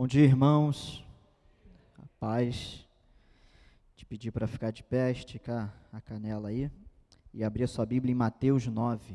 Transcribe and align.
Bom 0.00 0.06
dia, 0.06 0.24
irmãos. 0.24 1.04
Paz. 2.18 2.88
Te 3.94 4.06
pedir 4.06 4.30
para 4.32 4.46
ficar 4.46 4.70
de 4.70 4.82
pé, 4.82 5.10
esticar 5.10 5.78
a 5.92 6.00
canela 6.00 6.48
aí 6.48 6.70
e 7.34 7.44
abrir 7.44 7.64
a 7.64 7.68
sua 7.68 7.84
Bíblia 7.84 8.10
em 8.10 8.14
Mateus 8.14 8.66
9. 8.66 9.14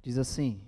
Diz 0.00 0.16
assim: 0.16 0.60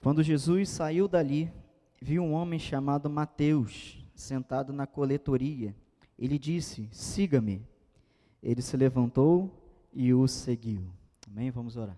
Quando 0.00 0.24
Jesus 0.24 0.70
saiu 0.70 1.06
dali, 1.06 1.52
viu 2.00 2.24
um 2.24 2.32
homem 2.32 2.58
chamado 2.58 3.08
Mateus 3.08 4.04
sentado 4.12 4.72
na 4.72 4.88
coletoria. 4.88 5.72
Ele 6.18 6.36
disse: 6.36 6.88
Siga-me. 6.90 7.64
Ele 8.42 8.60
se 8.60 8.76
levantou 8.76 9.48
e 9.92 10.12
o 10.12 10.26
seguiu. 10.26 10.92
Amém? 11.34 11.50
Vamos 11.50 11.78
orar. 11.78 11.96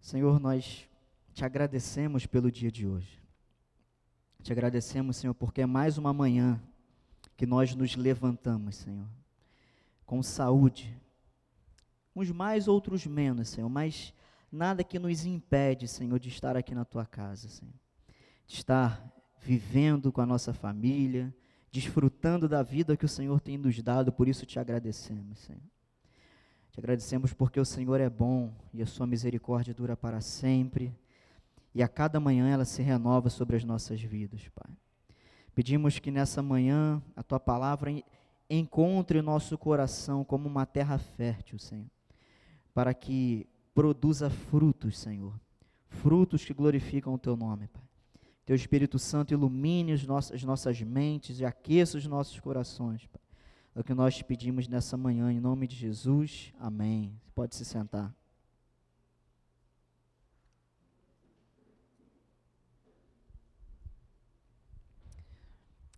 Senhor, 0.00 0.40
nós 0.40 0.88
te 1.34 1.44
agradecemos 1.44 2.24
pelo 2.24 2.50
dia 2.50 2.72
de 2.72 2.86
hoje. 2.86 3.22
Te 4.42 4.50
agradecemos, 4.50 5.18
Senhor, 5.18 5.34
porque 5.34 5.60
é 5.60 5.66
mais 5.66 5.98
uma 5.98 6.10
manhã 6.14 6.58
que 7.36 7.44
nós 7.44 7.74
nos 7.74 7.96
levantamos, 7.96 8.76
Senhor, 8.76 9.06
com 10.06 10.22
saúde. 10.22 10.98
Uns 12.16 12.30
mais, 12.30 12.66
outros 12.66 13.06
menos, 13.06 13.50
Senhor, 13.50 13.68
mas 13.68 14.14
nada 14.50 14.82
que 14.82 14.98
nos 14.98 15.26
impede, 15.26 15.86
Senhor, 15.88 16.18
de 16.18 16.30
estar 16.30 16.56
aqui 16.56 16.74
na 16.74 16.86
tua 16.86 17.04
casa, 17.04 17.46
Senhor. 17.50 17.74
De 18.46 18.54
estar 18.54 19.06
vivendo 19.38 20.10
com 20.10 20.22
a 20.22 20.26
nossa 20.26 20.54
família, 20.54 21.32
desfrutando 21.70 22.48
da 22.48 22.62
vida 22.62 22.96
que 22.96 23.04
o 23.04 23.08
Senhor 23.08 23.38
tem 23.38 23.58
nos 23.58 23.82
dado, 23.82 24.10
por 24.10 24.28
isso 24.28 24.46
te 24.46 24.58
agradecemos, 24.58 25.40
Senhor. 25.40 25.72
Te 26.72 26.80
agradecemos 26.80 27.34
porque 27.34 27.60
o 27.60 27.66
Senhor 27.66 28.00
é 28.00 28.08
bom 28.08 28.50
e 28.72 28.80
a 28.80 28.86
sua 28.86 29.06
misericórdia 29.06 29.74
dura 29.74 29.94
para 29.94 30.22
sempre. 30.22 30.96
E 31.74 31.82
a 31.82 31.88
cada 31.88 32.18
manhã 32.18 32.48
ela 32.48 32.64
se 32.64 32.80
renova 32.80 33.28
sobre 33.28 33.56
as 33.56 33.64
nossas 33.64 34.00
vidas, 34.00 34.48
Pai. 34.54 34.74
Pedimos 35.54 35.98
que 35.98 36.10
nessa 36.10 36.40
manhã 36.42 37.02
a 37.14 37.22
tua 37.22 37.38
palavra 37.38 37.92
encontre 38.48 39.18
o 39.18 39.22
nosso 39.22 39.58
coração 39.58 40.24
como 40.24 40.48
uma 40.48 40.64
terra 40.64 40.96
fértil, 40.96 41.58
Senhor, 41.58 41.90
para 42.72 42.94
que 42.94 43.46
produza 43.74 44.30
frutos, 44.30 44.98
Senhor, 44.98 45.38
frutos 45.88 46.42
que 46.42 46.54
glorificam 46.54 47.12
o 47.12 47.18
teu 47.18 47.36
nome, 47.36 47.68
Pai. 47.68 47.82
Teu 48.46 48.56
Espírito 48.56 48.98
Santo 48.98 49.34
ilumine 49.34 49.92
as 49.92 50.06
nossas, 50.06 50.36
as 50.36 50.42
nossas 50.42 50.80
mentes 50.80 51.38
e 51.38 51.44
aqueça 51.44 51.98
os 51.98 52.06
nossos 52.06 52.40
corações, 52.40 53.04
Pai 53.06 53.20
é 53.74 53.80
o 53.80 53.84
que 53.84 53.94
nós 53.94 54.16
te 54.16 54.24
pedimos 54.24 54.68
nessa 54.68 54.96
manhã, 54.96 55.32
em 55.32 55.40
nome 55.40 55.66
de 55.66 55.74
Jesus. 55.74 56.52
Amém. 56.58 57.18
Você 57.24 57.30
pode 57.34 57.54
se 57.54 57.64
sentar. 57.64 58.14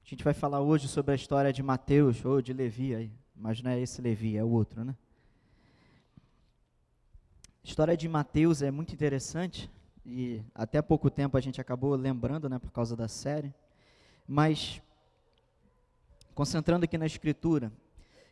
A 0.05 0.09
gente 0.09 0.23
vai 0.23 0.35
falar 0.35 0.61
hoje 0.61 0.87
sobre 0.87 1.13
a 1.13 1.15
história 1.15 1.53
de 1.53 1.63
Mateus, 1.63 2.25
ou 2.25 2.41
de 2.41 2.53
Levi, 2.53 2.95
aí, 2.95 3.11
mas 3.35 3.61
não 3.63 3.71
é 3.71 3.81
esse 3.81 4.01
Levi, 4.01 4.37
é 4.37 4.45
o 4.45 4.51
outro, 4.51 4.85
né? 4.85 4.95
A 7.65 7.67
história 7.67 7.97
de 7.97 8.07
Mateus 8.07 8.61
é 8.61 8.71
muito 8.71 8.93
interessante, 8.93 9.71
e 10.05 10.43
até 10.55 10.83
pouco 10.83 11.11
tempo 11.11 11.37
a 11.37 11.41
gente 11.41 11.61
acabou 11.61 11.97
lembrando, 11.97 12.49
né, 12.49 12.59
por 12.59 12.71
causa 12.71 12.95
da 12.95 13.09
série, 13.09 13.53
mas 14.29 14.83
concentrando 16.35 16.85
aqui 16.85 16.99
na 16.99 17.07
Escritura, 17.07 17.73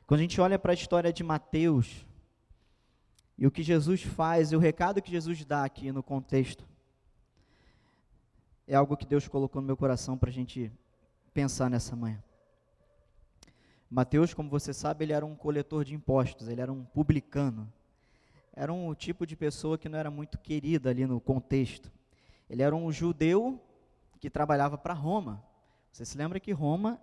quando 0.06 0.20
a 0.20 0.22
gente 0.22 0.41
olha 0.41 0.58
para 0.58 0.72
a 0.72 0.75
história 0.75 1.12
de 1.12 1.22
Mateus, 1.22 2.05
e 3.39 3.47
o 3.47 3.50
que 3.50 3.62
Jesus 3.62 4.03
faz, 4.03 4.53
e 4.53 4.56
o 4.56 4.59
recado 4.59 5.00
que 5.00 5.11
Jesus 5.11 5.44
dá 5.44 5.64
aqui 5.64 5.91
no 5.91 6.03
contexto, 6.03 6.67
é 8.67 8.75
algo 8.75 8.97
que 8.97 9.06
Deus 9.06 9.27
colocou 9.28 9.61
no 9.61 9.67
meu 9.67 9.77
coração 9.77 10.19
para 10.19 10.31
a 10.31 10.32
gente 10.32 10.71
pensar 11.32 11.71
nessa 11.71 11.97
manhã. 11.97 12.22
Mateus, 13.91 14.32
como 14.32 14.48
você 14.48 14.72
sabe, 14.72 15.04
ele 15.04 15.12
era 15.12 15.25
um 15.25 15.34
coletor 15.34 15.84
de 15.84 15.94
impostos, 15.94 16.48
ele 16.48 16.60
era 16.60 16.72
um 16.72 16.84
publicano. 16.84 17.71
Era 18.54 18.72
um 18.72 18.94
tipo 18.94 19.27
de 19.27 19.34
pessoa 19.34 19.78
que 19.78 19.88
não 19.88 19.98
era 19.98 20.10
muito 20.10 20.38
querida 20.38 20.91
ali 20.91 21.06
no 21.06 21.21
contexto. 21.21 21.91
Ele 22.48 22.62
era 22.62 22.75
um 22.75 22.91
judeu 22.93 23.60
que 24.21 24.31
trabalhava 24.31 24.77
para 24.77 24.93
Roma. 24.93 25.43
Você 25.91 26.04
se 26.04 26.16
lembra 26.16 26.38
que 26.38 26.53
Roma 26.53 27.00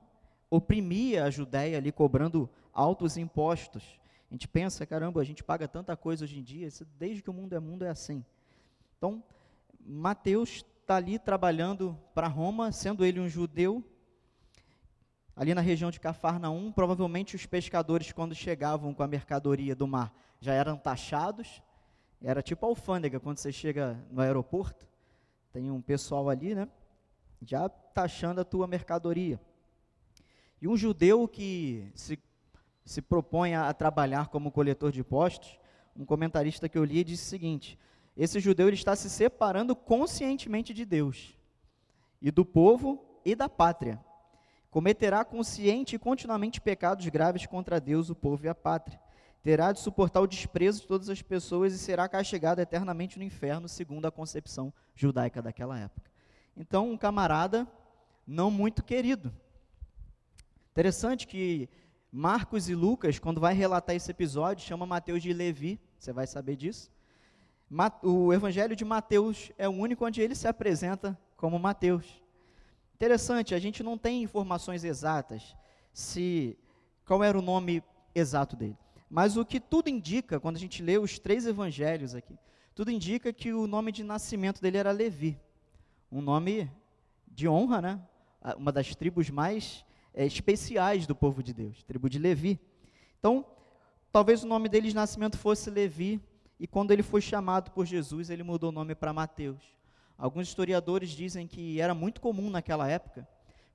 oprimia 0.49 1.25
a 1.25 1.29
Judéia 1.29 1.77
ali, 1.77 1.91
cobrando 1.91 2.49
altos 2.73 3.17
impostos. 3.17 3.99
A 4.29 4.33
gente 4.33 4.47
pensa, 4.47 4.85
caramba, 4.85 5.21
a 5.21 5.23
gente 5.23 5.43
paga 5.43 5.67
tanta 5.67 5.95
coisa 5.95 6.23
hoje 6.23 6.39
em 6.39 6.43
dia, 6.43 6.69
desde 6.97 7.21
que 7.21 7.29
o 7.29 7.33
mundo 7.33 7.53
é 7.55 7.59
mundo 7.59 7.83
é 7.83 7.89
assim. 7.89 8.23
Então, 8.97 9.23
Mateus 9.79 10.65
está 10.81 10.95
ali 10.95 11.17
trabalhando 11.17 11.97
para 12.13 12.27
Roma, 12.27 12.71
sendo 12.71 13.05
ele 13.05 13.19
um 13.19 13.29
judeu, 13.29 13.83
ali 15.35 15.53
na 15.53 15.61
região 15.61 15.89
de 15.89 15.99
Cafarnaum, 15.99 16.71
provavelmente 16.71 17.35
os 17.35 17.45
pescadores, 17.45 18.11
quando 18.11 18.35
chegavam 18.35 18.93
com 18.93 19.01
a 19.01 19.07
mercadoria 19.07 19.75
do 19.75 19.87
mar, 19.87 20.13
já 20.41 20.53
eram 20.53 20.77
taxados, 20.77 21.61
era 22.21 22.41
tipo 22.41 22.65
alfândega, 22.65 23.19
quando 23.19 23.37
você 23.37 23.51
chega 23.51 23.97
no 24.11 24.21
aeroporto, 24.21 24.87
tem 25.53 25.71
um 25.71 25.81
pessoal 25.81 26.29
ali, 26.29 26.53
né, 26.53 26.67
já 27.41 27.69
taxando 27.69 28.41
a 28.41 28.43
tua 28.43 28.67
mercadoria. 28.67 29.39
E 30.61 30.67
um 30.67 30.75
judeu 30.75 31.27
que 31.27 31.89
se, 31.95 32.19
se 32.83 33.01
propõe 33.01 33.55
a, 33.55 33.73
trabalhar 33.73 34.27
como 34.27 34.51
coletor 34.51 34.91
de 34.91 34.99
impostos, 34.99 35.57
um 35.95 36.05
comentarista 36.05 36.67
que 36.67 36.77
eu 36.77 36.83
li 36.83 37.03
disse 37.03 37.23
o 37.23 37.29
seguinte: 37.29 37.79
esse 38.15 38.39
judeu 38.39 38.67
ele 38.67 38.75
está 38.75 38.95
se 38.95 39.09
separando 39.09 39.75
conscientemente 39.75 40.73
de 40.73 40.85
Deus 40.85 41.37
e 42.21 42.31
do 42.31 42.43
povo 42.43 43.03
e 43.23 43.35
da 43.35 43.47
pátria. 43.47 44.03
Cometerá 44.69 45.25
consciente 45.25 45.95
e 45.95 45.99
continuamente 45.99 46.61
pecados 46.61 47.07
graves 47.07 47.45
contra 47.45 47.79
Deus, 47.79 48.09
o 48.09 48.15
povo 48.15 48.45
e 48.45 48.49
a 48.49 48.53
pátria. 48.53 48.99
Terá 49.41 49.71
de 49.71 49.79
suportar 49.79 50.19
o 50.19 50.27
desprezo 50.27 50.81
de 50.81 50.87
todas 50.87 51.09
as 51.09 51.21
pessoas 51.21 51.73
e 51.73 51.79
será 51.79 52.07
castigado 52.09 52.59
eternamente 52.59 53.17
no 53.17 53.23
inferno, 53.23 53.69
segundo 53.69 54.05
a 54.05 54.11
concepção 54.11 54.71
judaica 54.93 55.41
daquela 55.41 55.79
época. 55.79 56.11
Então, 56.55 56.91
um 56.91 56.97
camarada 56.97 57.65
não 58.27 58.51
muito 58.51 58.83
querido, 58.83 59.33
Interessante 60.79 61.27
que 61.27 61.67
Marcos 62.09 62.69
e 62.69 62.73
Lucas, 62.73 63.19
quando 63.19 63.41
vai 63.41 63.53
relatar 63.53 63.93
esse 63.93 64.09
episódio, 64.09 64.65
chama 64.65 64.85
Mateus 64.85 65.21
de 65.21 65.33
Levi, 65.33 65.77
você 65.99 66.13
vai 66.13 66.25
saber 66.25 66.55
disso. 66.55 66.89
O 68.01 68.31
evangelho 68.31 68.77
de 68.77 68.85
Mateus 68.85 69.51
é 69.57 69.67
o 69.67 69.73
único 69.73 70.05
onde 70.05 70.21
ele 70.21 70.33
se 70.33 70.47
apresenta 70.47 71.19
como 71.35 71.59
Mateus. 71.59 72.23
Interessante, 72.95 73.53
a 73.53 73.59
gente 73.59 73.83
não 73.83 73.97
tem 73.97 74.23
informações 74.23 74.85
exatas 74.85 75.53
se 75.91 76.57
qual 77.05 77.21
era 77.25 77.37
o 77.37 77.41
nome 77.41 77.83
exato 78.15 78.55
dele. 78.55 78.77
Mas 79.09 79.35
o 79.35 79.43
que 79.43 79.59
tudo 79.59 79.89
indica, 79.89 80.39
quando 80.39 80.55
a 80.55 80.59
gente 80.59 80.81
lê 80.81 80.97
os 80.97 81.19
três 81.19 81.45
evangelhos 81.45 82.15
aqui, 82.15 82.39
tudo 82.73 82.89
indica 82.89 83.33
que 83.33 83.51
o 83.51 83.67
nome 83.67 83.91
de 83.91 84.01
nascimento 84.01 84.61
dele 84.61 84.77
era 84.77 84.91
Levi. 84.91 85.37
Um 86.09 86.21
nome 86.21 86.71
de 87.27 87.49
honra, 87.49 87.81
né? 87.81 88.01
Uma 88.55 88.71
das 88.71 88.95
tribos 88.95 89.29
mais 89.29 89.83
é, 90.13 90.25
especiais 90.25 91.05
do 91.05 91.15
povo 91.15 91.41
de 91.41 91.53
Deus, 91.53 91.83
tribo 91.83 92.09
de 92.09 92.19
Levi. 92.19 92.59
Então, 93.19 93.45
talvez 94.11 94.43
o 94.43 94.47
nome 94.47 94.69
dele 94.69 94.89
de 94.89 94.95
nascimento 94.95 95.37
fosse 95.37 95.69
Levi, 95.69 96.21
e 96.59 96.67
quando 96.67 96.91
ele 96.91 97.03
foi 97.03 97.21
chamado 97.21 97.71
por 97.71 97.85
Jesus, 97.85 98.29
ele 98.29 98.43
mudou 98.43 98.69
o 98.69 98.73
nome 98.73 98.93
para 98.95 99.13
Mateus. 99.13 99.61
Alguns 100.17 100.47
historiadores 100.47 101.11
dizem 101.11 101.47
que 101.47 101.79
era 101.79 101.93
muito 101.93 102.19
comum 102.19 102.49
naquela 102.49 102.87
época, 102.89 103.27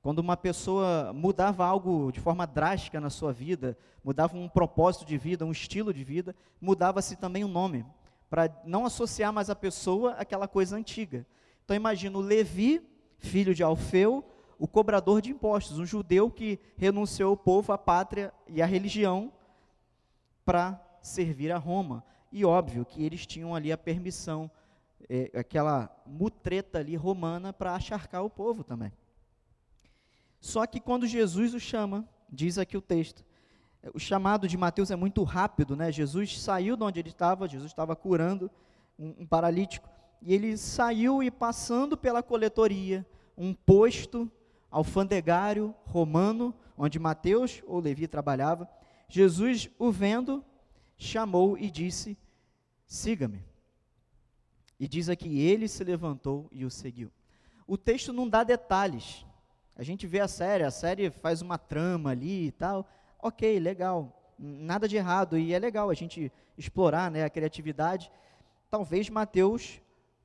quando 0.03 0.19
uma 0.19 0.37
pessoa 0.37 1.15
mudava 1.15 1.65
algo 1.65 2.13
de 2.13 2.21
forma 2.21 2.47
drástica 2.47 3.01
na 3.01 3.09
sua 3.09 3.33
vida, 3.33 3.75
mudava 4.05 4.37
um 4.37 4.47
propósito 4.51 5.07
de 5.07 5.17
vida, 5.17 5.47
um 5.47 5.51
estilo 5.51 5.95
de 5.95 6.05
vida, 6.05 6.37
mudava-se 6.61 7.17
também 7.17 7.43
o 7.43 7.49
nome, 7.49 7.87
para 8.29 8.55
não 8.67 8.85
associar 8.85 9.33
mais 9.33 9.49
a 9.49 9.57
pessoa 9.57 10.13
àquela 10.13 10.47
coisa 10.47 10.77
antiga. 10.77 11.27
Então 11.65 11.75
imagina 11.75 12.19
o 12.19 12.21
Levi, 12.21 12.87
filho 13.17 13.55
de 13.55 13.63
Alfeu, 13.63 14.23
o 14.59 14.67
cobrador 14.67 15.21
de 15.21 15.31
impostos, 15.31 15.79
um 15.79 15.87
judeu 15.87 16.31
que 16.31 16.59
renunciou 16.77 17.33
o 17.33 17.37
povo, 17.37 17.73
a 17.73 17.79
pátria 17.79 18.33
e 18.49 18.63
a 18.63 18.67
religião 18.67 19.33
para 20.45 20.81
servir 21.03 21.51
a 21.51 21.59
Roma. 21.59 22.05
E 22.31 22.45
óbvio 22.45 22.85
que 22.85 23.05
eles 23.05 23.27
tinham 23.27 23.55
ali 23.55 23.71
a 23.71 23.79
permissão, 23.79 24.51
é, 25.09 25.31
aquela 25.35 25.95
mutreta 26.07 26.79
ali 26.79 26.97
romana 26.97 27.53
para 27.53 27.75
acharcar 27.75 28.25
o 28.25 28.31
povo 28.31 28.65
também. 28.65 28.93
Só 30.41 30.67
que 30.67 30.81
quando 30.81 31.07
Jesus 31.07 31.55
o 31.55 31.61
chama, 31.61 32.09
diz 32.29 32.59
aqui 32.59 32.77
o 32.77 32.83
texto, 32.83 33.25
o 33.93 33.99
chamado 33.99 34.49
de 34.49 34.57
Mateus 34.57 34.91
é 34.91 34.97
muito 34.97 35.23
rápido, 35.23 35.77
né? 35.77 35.93
Jesus 35.93 36.41
saiu 36.41 36.77
de 36.77 36.83
onde 36.83 37.01
ele 37.01 37.11
estava, 37.11 37.49
Jesus 37.49 37.71
estava 37.71 37.95
curando 37.95 38.51
um, 38.99 39.15
um 39.21 39.27
paralítico, 39.27 39.89
e 40.23 40.33
ele 40.33 40.57
saiu 40.57 41.23
e 41.23 41.31
passando 41.31 41.97
pela 41.97 42.23
coletoria, 42.23 43.07
um 43.37 43.53
posto 43.53 44.31
alfandegário 44.75 45.73
romano, 45.85 46.53
onde 46.77 46.99
Mateus 46.99 47.63
ou 47.65 47.79
Levi 47.79 48.09
trabalhava. 48.09 48.69
Jesus, 49.09 49.71
o 49.79 49.93
vendo, 49.93 50.45
chamou 50.99 51.57
e 51.57 51.71
disse: 51.71 52.19
Siga-me. 52.85 53.45
E 54.79 54.89
diz 54.89 55.09
aqui: 55.09 55.39
ele 55.39 55.69
se 55.69 55.85
levantou 55.85 56.49
e 56.51 56.65
o 56.65 56.71
seguiu. 56.71 57.09
O 57.69 57.79
texto 57.79 58.13
não 58.13 58.29
dá 58.29 58.43
detalhes. 58.43 59.25
A 59.77 59.85
gente 59.85 60.09
vê 60.09 60.19
a 60.19 60.27
série, 60.27 60.65
a 60.65 60.73
série 60.73 61.09
faz 61.09 61.41
uma 61.41 61.57
trama 61.57 62.11
ali 62.11 62.49
e 62.49 62.53
tal. 62.53 62.89
Ok, 63.21 63.61
legal. 63.61 64.35
Nada 64.37 64.89
de 64.89 64.97
errado. 64.97 65.39
E 65.39 65.55
é 65.55 65.59
legal 65.59 65.89
a 65.89 65.95
gente 65.95 66.33
explorar 66.59 67.13
né, 67.13 67.23
a 67.23 67.31
criatividade. 67.31 68.11
Talvez 68.69 69.09
Mateus 69.09 69.81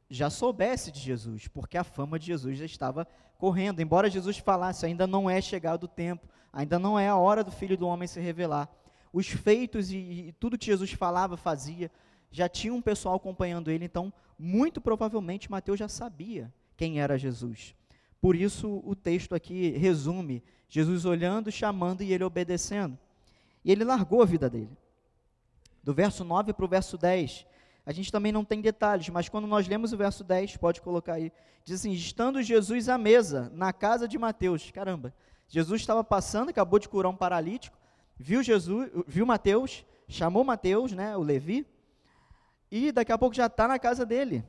já 0.09 0.31
soubesse 0.31 0.91
de 0.91 0.99
Jesus, 0.99 1.47
porque 1.47 1.77
a 1.77 1.83
fama 1.83 2.17
de 2.17 2.25
Jesus 2.25 2.57
já 2.57 2.65
estava 2.65 3.07
correndo. 3.39 3.79
Embora 3.79 4.09
Jesus 4.09 4.37
falasse, 4.37 4.85
ainda 4.85 5.07
não 5.07 5.27
é 5.27 5.41
chegado 5.41 5.85
o 5.85 5.87
tempo, 5.87 6.27
ainda 6.53 6.77
não 6.77 6.99
é 6.99 7.07
a 7.07 7.15
hora 7.15 7.43
do 7.43 7.51
Filho 7.51 7.77
do 7.77 7.87
Homem 7.87 8.07
se 8.07 8.19
revelar. 8.19 8.69
Os 9.11 9.27
feitos 9.27 9.91
e, 9.91 9.97
e 9.97 10.31
tudo 10.33 10.57
que 10.57 10.67
Jesus 10.67 10.91
falava, 10.91 11.35
fazia, 11.35 11.89
já 12.29 12.47
tinha 12.47 12.73
um 12.73 12.81
pessoal 12.81 13.15
acompanhando 13.15 13.71
ele, 13.71 13.85
então, 13.85 14.13
muito 14.37 14.79
provavelmente, 14.79 15.49
Mateus 15.49 15.79
já 15.79 15.87
sabia 15.87 16.53
quem 16.77 16.99
era 16.99 17.17
Jesus. 17.17 17.73
Por 18.21 18.35
isso, 18.35 18.83
o 18.85 18.93
texto 18.93 19.33
aqui 19.33 19.69
resume 19.69 20.43
Jesus 20.67 21.05
olhando, 21.05 21.51
chamando 21.51 22.03
e 22.03 22.13
ele 22.13 22.23
obedecendo. 22.23 22.97
E 23.63 23.71
ele 23.71 23.83
largou 23.83 24.21
a 24.21 24.25
vida 24.25 24.49
dele. 24.49 24.77
Do 25.81 25.93
verso 25.93 26.23
9 26.23 26.53
para 26.53 26.65
o 26.65 26.67
verso 26.67 26.97
10, 26.97 27.45
a 27.89 27.91
gente 27.91 28.11
também 28.11 28.31
não 28.31 28.45
tem 28.45 28.61
detalhes, 28.61 29.09
mas 29.09 29.29
quando 29.29 29.47
nós 29.47 29.67
lemos 29.67 29.91
o 29.91 29.97
verso 29.97 30.23
10, 30.23 30.57
pode 30.57 30.79
colocar 30.79 31.13
aí, 31.13 31.33
diz 31.63 31.79
assim: 31.79 31.91
estando 31.91 32.39
Jesus 32.39 32.87
à 32.87 32.99
mesa, 32.99 33.51
na 33.51 33.73
casa 33.73 34.07
de 34.07 34.15
Mateus. 34.15 34.69
Caramba, 34.69 35.11
Jesus 35.47 35.81
estava 35.81 36.03
passando, 36.03 36.49
acabou 36.49 36.77
de 36.77 36.87
curar 36.87 37.09
um 37.09 37.15
paralítico, 37.15 37.75
viu 38.15 38.43
Jesus, 38.43 38.91
viu 39.07 39.25
Mateus, 39.25 39.83
chamou 40.07 40.43
Mateus, 40.43 40.91
né, 40.91 41.17
o 41.17 41.23
Levi, 41.23 41.65
e 42.69 42.91
daqui 42.91 43.11
a 43.11 43.17
pouco 43.17 43.35
já 43.35 43.47
está 43.47 43.67
na 43.67 43.79
casa 43.79 44.05
dele, 44.05 44.45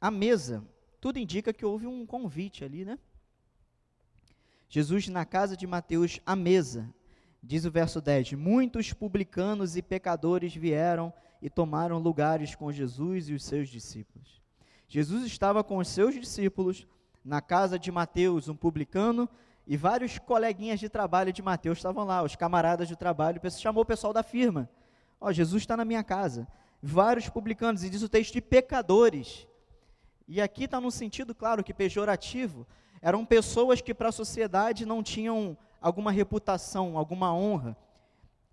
à 0.00 0.10
mesa. 0.10 0.64
Tudo 1.00 1.20
indica 1.20 1.52
que 1.52 1.64
houve 1.64 1.86
um 1.86 2.04
convite 2.04 2.64
ali, 2.64 2.84
né? 2.84 2.98
Jesus 4.68 5.06
na 5.06 5.24
casa 5.24 5.56
de 5.56 5.68
Mateus 5.68 6.18
à 6.26 6.34
mesa. 6.34 6.92
Diz 7.40 7.64
o 7.64 7.70
verso 7.70 8.00
10: 8.00 8.32
Muitos 8.32 8.92
publicanos 8.92 9.76
e 9.76 9.82
pecadores 9.82 10.52
vieram 10.52 11.14
e 11.42 11.50
tomaram 11.50 11.98
lugares 11.98 12.54
com 12.54 12.70
Jesus 12.70 13.28
e 13.28 13.34
os 13.34 13.44
seus 13.44 13.68
discípulos. 13.68 14.40
Jesus 14.86 15.26
estava 15.26 15.64
com 15.64 15.78
os 15.78 15.88
seus 15.88 16.14
discípulos 16.14 16.86
na 17.24 17.40
casa 17.40 17.76
de 17.78 17.90
Mateus, 17.90 18.48
um 18.48 18.54
publicano, 18.54 19.28
e 19.66 19.76
vários 19.76 20.18
coleguinhas 20.18 20.78
de 20.78 20.88
trabalho 20.88 21.32
de 21.32 21.42
Mateus 21.42 21.78
estavam 21.78 22.04
lá, 22.04 22.22
os 22.22 22.36
camaradas 22.36 22.86
de 22.86 22.94
trabalho, 22.94 23.40
chamou 23.50 23.82
o 23.82 23.86
pessoal 23.86 24.12
da 24.12 24.22
firma. 24.22 24.70
Ó, 25.20 25.28
oh, 25.28 25.32
Jesus 25.32 25.62
está 25.62 25.76
na 25.76 25.84
minha 25.84 26.04
casa. 26.04 26.46
Vários 26.80 27.28
publicanos, 27.28 27.82
e 27.82 27.90
diz 27.90 28.02
o 28.02 28.08
texto 28.08 28.32
de 28.32 28.40
pecadores. 28.40 29.46
E 30.28 30.40
aqui 30.40 30.64
está 30.64 30.80
no 30.80 30.90
sentido, 30.90 31.34
claro, 31.34 31.64
que 31.64 31.74
pejorativo. 31.74 32.66
Eram 33.00 33.24
pessoas 33.24 33.80
que 33.80 33.94
para 33.94 34.10
a 34.10 34.12
sociedade 34.12 34.86
não 34.86 35.02
tinham 35.02 35.56
alguma 35.80 36.12
reputação, 36.12 36.96
alguma 36.96 37.34
honra. 37.34 37.76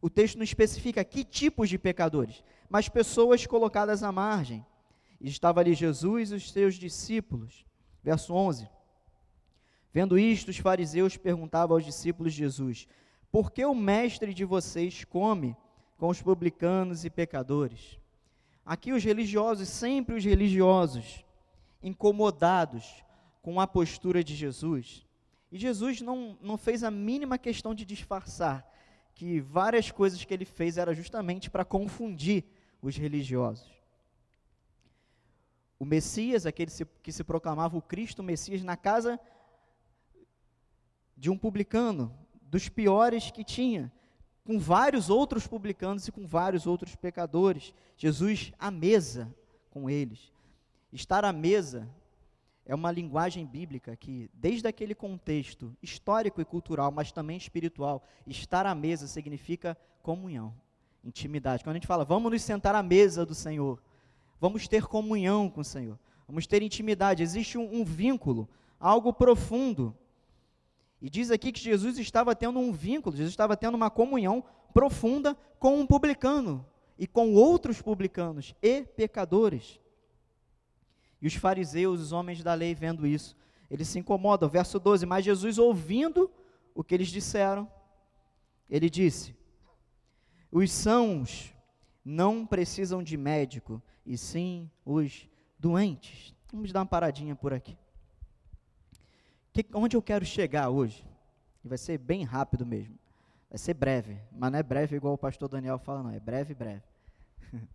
O 0.01 0.09
texto 0.09 0.37
não 0.37 0.43
especifica 0.43 1.03
que 1.03 1.23
tipos 1.23 1.69
de 1.69 1.77
pecadores 1.77 2.43
mas 2.69 2.87
pessoas 2.87 3.45
colocadas 3.45 4.03
à 4.03 4.11
margem. 4.11 4.65
E 5.19 5.27
estava 5.27 5.59
ali 5.59 5.73
Jesus 5.73 6.31
e 6.31 6.35
os 6.35 6.51
seus 6.51 6.75
discípulos. 6.75 7.65
Verso 8.03 8.33
11. 8.33 8.69
Vendo 9.91 10.19
isto, 10.19 10.49
os 10.49 10.57
fariseus 10.57 11.17
perguntavam 11.17 11.75
aos 11.75 11.83
discípulos 11.83 12.33
de 12.33 12.39
Jesus: 12.39 12.87
Por 13.31 13.51
que 13.51 13.65
o 13.65 13.73
mestre 13.73 14.33
de 14.33 14.45
vocês 14.45 15.03
come 15.03 15.57
com 15.97 16.07
os 16.07 16.21
publicanos 16.21 17.03
e 17.03 17.09
pecadores? 17.09 17.99
Aqui 18.65 18.93
os 18.93 19.03
religiosos, 19.03 19.67
sempre 19.67 20.15
os 20.15 20.23
religiosos, 20.23 21.25
incomodados 21.81 23.03
com 23.41 23.59
a 23.59 23.65
postura 23.65 24.23
de 24.23 24.35
Jesus. 24.35 25.05
E 25.51 25.57
Jesus 25.57 26.01
não, 26.01 26.37
não 26.39 26.55
fez 26.55 26.83
a 26.83 26.91
mínima 26.91 27.39
questão 27.39 27.73
de 27.73 27.83
disfarçar 27.83 28.69
que 29.15 29.41
várias 29.41 29.89
coisas 29.91 30.23
que 30.23 30.33
ele 30.33 30.45
fez 30.45 30.77
era 30.77 30.93
justamente 30.93 31.49
para 31.49 31.65
confundir 31.65 32.45
os 32.81 32.95
religiosos. 32.95 33.69
O 35.77 35.85
Messias, 35.85 36.45
aquele 36.45 36.71
que 37.01 37.11
se 37.11 37.23
proclamava 37.23 37.77
o 37.77 37.81
Cristo 37.81 38.21
Messias, 38.21 38.63
na 38.63 38.75
casa 38.75 39.19
de 41.15 41.29
um 41.29 41.37
publicano, 41.37 42.13
dos 42.41 42.67
piores 42.67 43.31
que 43.31 43.43
tinha, 43.43 43.91
com 44.43 44.59
vários 44.59 45.09
outros 45.09 45.45
publicanos 45.45 46.07
e 46.07 46.11
com 46.11 46.25
vários 46.25 46.65
outros 46.65 46.95
pecadores. 46.95 47.73
Jesus 47.95 48.51
à 48.57 48.71
mesa 48.71 49.33
com 49.69 49.89
eles. 49.89 50.33
Estar 50.91 51.23
à 51.23 51.31
mesa 51.31 51.87
é 52.65 52.73
uma 52.73 52.91
linguagem 52.91 53.45
bíblica 53.45 53.95
que, 53.95 54.29
desde 54.33 54.67
aquele 54.67 54.95
contexto 54.95 55.75
histórico 55.81 56.41
e 56.41 56.45
cultural, 56.45 56.91
mas 56.91 57.11
também 57.11 57.37
espiritual, 57.37 58.03
estar 58.25 58.65
à 58.65 58.73
mesa 58.73 59.07
significa 59.07 59.77
comunhão 60.01 60.53
intimidade. 61.03 61.63
Quando 61.63 61.75
a 61.75 61.79
gente 61.79 61.87
fala, 61.87 62.05
vamos 62.05 62.31
nos 62.31 62.41
sentar 62.41 62.75
à 62.75 62.83
mesa 62.83 63.25
do 63.25 63.35
Senhor, 63.35 63.81
vamos 64.39 64.67
ter 64.67 64.85
comunhão 64.85 65.49
com 65.49 65.61
o 65.61 65.65
Senhor, 65.65 65.97
vamos 66.27 66.47
ter 66.47 66.61
intimidade, 66.61 67.23
existe 67.23 67.57
um, 67.57 67.81
um 67.81 67.83
vínculo, 67.83 68.47
algo 68.79 69.13
profundo. 69.13 69.95
E 71.01 71.09
diz 71.09 71.31
aqui 71.31 71.51
que 71.51 71.59
Jesus 71.59 71.97
estava 71.97 72.35
tendo 72.35 72.59
um 72.59 72.71
vínculo, 72.71 73.15
Jesus 73.15 73.31
estava 73.31 73.55
tendo 73.55 73.75
uma 73.75 73.89
comunhão 73.89 74.43
profunda 74.73 75.35
com 75.57 75.79
um 75.79 75.87
publicano 75.87 76.65
e 76.97 77.07
com 77.07 77.33
outros 77.33 77.81
publicanos 77.81 78.53
e 78.61 78.81
pecadores. 78.81 79.79
E 81.21 81.27
os 81.27 81.35
fariseus, 81.35 81.99
os 82.01 82.11
homens 82.11 82.43
da 82.43 82.53
lei, 82.53 82.73
vendo 82.73 83.05
isso, 83.05 83.35
eles 83.69 83.87
se 83.87 83.99
incomodam. 83.99 84.49
Verso 84.49 84.79
12: 84.79 85.05
Mas 85.05 85.25
Jesus, 85.25 85.57
ouvindo 85.57 86.29
o 86.73 86.83
que 86.83 86.93
eles 86.93 87.09
disseram, 87.09 87.69
ele 88.69 88.89
disse: 88.89 89.35
os 90.51 90.71
sãos 90.71 91.53
não 92.03 92.45
precisam 92.45 93.03
de 93.03 93.15
médico, 93.15 93.81
e 94.05 94.17
sim 94.17 94.69
os 94.83 95.27
doentes. 95.57 96.33
Vamos 96.51 96.71
dar 96.71 96.79
uma 96.79 96.85
paradinha 96.85 97.35
por 97.35 97.53
aqui. 97.53 97.77
Que, 99.53 99.65
onde 99.73 99.95
eu 99.95 100.01
quero 100.01 100.25
chegar 100.25 100.69
hoje? 100.69 101.05
E 101.63 101.67
vai 101.67 101.77
ser 101.77 101.97
bem 101.97 102.23
rápido 102.23 102.65
mesmo. 102.65 102.97
Vai 103.49 103.57
ser 103.57 103.73
breve, 103.73 104.19
mas 104.31 104.51
não 104.51 104.59
é 104.59 104.63
breve 104.63 104.95
igual 104.95 105.13
o 105.13 105.17
pastor 105.17 105.49
Daniel 105.49 105.79
fala, 105.79 106.03
não. 106.03 106.11
É 106.11 106.19
breve, 106.19 106.53
breve. 106.53 106.83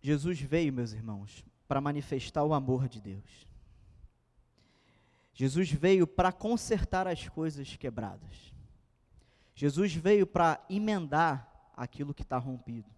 Jesus 0.00 0.40
veio, 0.40 0.72
meus 0.72 0.92
irmãos, 0.92 1.44
para 1.68 1.80
manifestar 1.80 2.44
o 2.44 2.54
amor 2.54 2.88
de 2.88 3.00
Deus. 3.00 3.46
Jesus 5.34 5.70
veio 5.70 6.06
para 6.06 6.30
consertar 6.30 7.06
as 7.06 7.28
coisas 7.28 7.76
quebradas. 7.76 8.51
Jesus 9.54 9.94
veio 9.94 10.26
para 10.26 10.64
emendar 10.68 11.70
aquilo 11.76 12.14
que 12.14 12.22
está 12.22 12.38
rompido. 12.38 12.90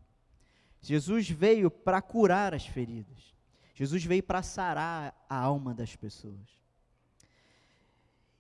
Jesus 0.80 1.28
veio 1.28 1.70
para 1.70 2.00
curar 2.02 2.54
as 2.54 2.66
feridas. 2.66 3.34
Jesus 3.74 4.04
veio 4.04 4.22
para 4.22 4.42
sarar 4.42 5.14
a 5.28 5.36
alma 5.36 5.74
das 5.74 5.96
pessoas. 5.96 6.60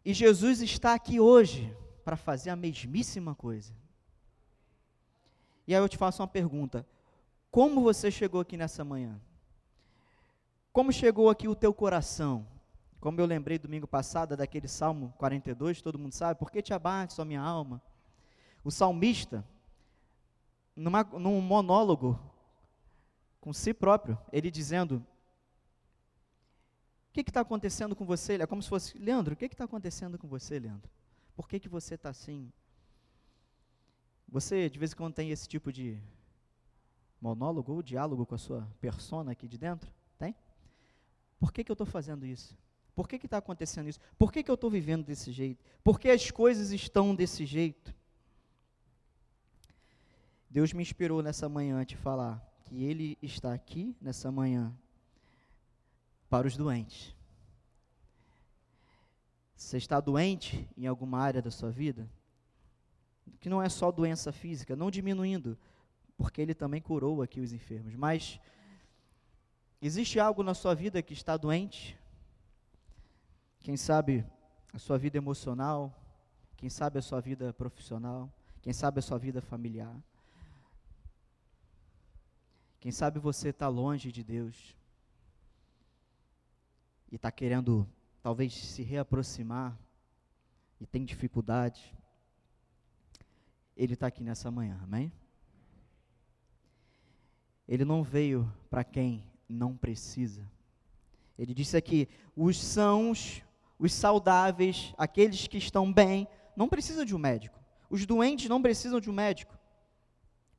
E 0.04 0.12
Jesus 0.12 0.60
está 0.60 0.94
aqui 0.94 1.18
hoje 1.18 1.74
para 2.04 2.16
fazer 2.16 2.50
a 2.50 2.56
mesmíssima 2.56 3.34
coisa. 3.34 3.72
E 5.66 5.74
aí 5.74 5.80
eu 5.80 5.88
te 5.88 5.96
faço 5.96 6.22
uma 6.22 6.28
pergunta: 6.28 6.86
como 7.50 7.82
você 7.82 8.10
chegou 8.10 8.40
aqui 8.40 8.56
nessa 8.56 8.84
manhã? 8.84 9.18
Como 10.72 10.92
chegou 10.92 11.30
aqui 11.30 11.48
o 11.48 11.54
teu 11.54 11.72
coração? 11.72 12.46
Como 13.00 13.20
eu 13.20 13.26
lembrei 13.26 13.58
domingo 13.58 13.86
passado 13.86 14.36
daquele 14.36 14.68
Salmo 14.68 15.14
42, 15.18 15.80
todo 15.80 15.98
mundo 15.98 16.12
sabe, 16.12 16.38
por 16.38 16.50
que 16.50 16.60
te 16.60 16.74
abate, 16.74 17.14
só 17.14 17.24
minha 17.24 17.40
alma? 17.40 17.80
O 18.64 18.70
salmista, 18.70 19.46
numa, 20.74 21.04
num 21.04 21.40
monólogo 21.40 22.18
com 23.40 23.52
si 23.52 23.74
próprio, 23.74 24.18
ele 24.32 24.50
dizendo: 24.50 25.04
O 27.10 27.12
que 27.12 27.20
está 27.20 27.40
acontecendo 27.40 27.94
com 27.94 28.06
você? 28.06 28.34
É 28.34 28.46
como 28.46 28.62
se 28.62 28.68
fosse: 28.70 28.96
Leandro, 28.96 29.34
o 29.34 29.36
que 29.36 29.44
está 29.44 29.64
acontecendo 29.64 30.18
com 30.18 30.26
você, 30.26 30.58
Leandro? 30.58 30.90
Por 31.36 31.46
que, 31.46 31.60
que 31.60 31.68
você 31.68 31.94
está 31.94 32.08
assim? 32.08 32.50
Você, 34.26 34.70
de 34.70 34.78
vez 34.78 34.92
em 34.92 34.96
quando, 34.96 35.14
tem 35.14 35.30
esse 35.30 35.46
tipo 35.46 35.70
de 35.70 36.00
monólogo 37.20 37.72
ou 37.72 37.82
diálogo 37.82 38.24
com 38.24 38.34
a 38.34 38.38
sua 38.38 38.66
persona 38.80 39.32
aqui 39.32 39.46
de 39.46 39.58
dentro? 39.58 39.92
Tem? 40.18 40.34
Por 41.38 41.52
que, 41.52 41.62
que 41.62 41.70
eu 41.70 41.74
estou 41.74 41.86
fazendo 41.86 42.24
isso? 42.24 42.56
Por 42.94 43.08
que 43.08 43.16
está 43.16 43.38
acontecendo 43.38 43.88
isso? 43.88 44.00
Por 44.16 44.32
que, 44.32 44.42
que 44.42 44.50
eu 44.50 44.54
estou 44.54 44.70
vivendo 44.70 45.04
desse 45.04 45.32
jeito? 45.32 45.62
Por 45.82 46.00
que 46.00 46.08
as 46.08 46.30
coisas 46.30 46.70
estão 46.70 47.14
desse 47.14 47.44
jeito? 47.44 47.94
Deus 50.54 50.72
me 50.72 50.82
inspirou 50.82 51.20
nessa 51.20 51.48
manhã 51.48 51.80
a 51.80 51.84
te 51.84 51.96
falar 51.96 52.40
que 52.62 52.84
Ele 52.84 53.18
está 53.20 53.52
aqui 53.52 53.96
nessa 54.00 54.30
manhã 54.30 54.72
para 56.30 56.46
os 56.46 56.56
doentes. 56.56 57.12
Você 59.56 59.78
está 59.78 59.98
doente 59.98 60.68
em 60.78 60.86
alguma 60.86 61.18
área 61.18 61.42
da 61.42 61.50
sua 61.50 61.72
vida? 61.72 62.08
que 63.40 63.48
não 63.48 63.60
é 63.60 63.68
só 63.68 63.90
doença 63.90 64.30
física, 64.30 64.76
não 64.76 64.92
diminuindo, 64.92 65.58
porque 66.16 66.40
ele 66.40 66.54
também 66.54 66.80
curou 66.80 67.20
aqui 67.20 67.40
os 67.40 67.52
enfermos, 67.52 67.96
mas 67.96 68.38
existe 69.82 70.20
algo 70.20 70.44
na 70.44 70.54
sua 70.54 70.72
vida 70.72 71.02
que 71.02 71.14
está 71.14 71.36
doente? 71.36 71.98
Quem 73.58 73.76
sabe 73.76 74.24
a 74.72 74.78
sua 74.78 74.98
vida 74.98 75.18
emocional, 75.18 75.92
quem 76.56 76.70
sabe 76.70 77.00
a 77.00 77.02
sua 77.02 77.20
vida 77.20 77.52
profissional, 77.52 78.32
quem 78.62 78.72
sabe 78.72 79.00
a 79.00 79.02
sua 79.02 79.18
vida 79.18 79.42
familiar. 79.42 80.00
Quem 82.84 82.92
sabe 82.92 83.18
você 83.18 83.48
está 83.48 83.66
longe 83.66 84.12
de 84.12 84.22
Deus 84.22 84.76
e 87.10 87.16
está 87.16 87.32
querendo 87.32 87.88
talvez 88.22 88.52
se 88.52 88.82
reaproximar 88.82 89.74
e 90.78 90.84
tem 90.86 91.02
dificuldade. 91.02 91.96
Ele 93.74 93.94
está 93.94 94.08
aqui 94.08 94.22
nessa 94.22 94.50
manhã, 94.50 94.78
amém? 94.82 95.10
Ele 97.66 97.86
não 97.86 98.02
veio 98.02 98.52
para 98.68 98.84
quem 98.84 99.24
não 99.48 99.74
precisa. 99.74 100.46
Ele 101.38 101.54
disse 101.54 101.78
aqui: 101.78 102.06
os 102.36 102.62
sãos, 102.62 103.42
os 103.78 103.94
saudáveis, 103.94 104.92
aqueles 104.98 105.46
que 105.46 105.56
estão 105.56 105.90
bem, 105.90 106.28
não 106.54 106.68
precisam 106.68 107.06
de 107.06 107.16
um 107.16 107.18
médico. 107.18 107.58
Os 107.88 108.04
doentes 108.04 108.46
não 108.46 108.60
precisam 108.60 109.00
de 109.00 109.08
um 109.08 109.14
médico. 109.14 109.58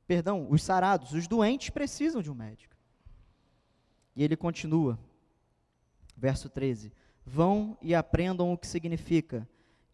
Perdão, 0.06 0.46
os 0.48 0.62
sarados, 0.62 1.12
os 1.12 1.26
doentes 1.26 1.70
precisam 1.70 2.22
de 2.22 2.30
um 2.30 2.34
médico. 2.34 2.76
E 4.14 4.22
ele 4.22 4.36
continua, 4.36 4.98
verso 6.16 6.48
13: 6.48 6.92
Vão 7.24 7.76
e 7.82 7.94
aprendam 7.94 8.52
o 8.52 8.58
que 8.58 8.66
significa: 8.66 9.48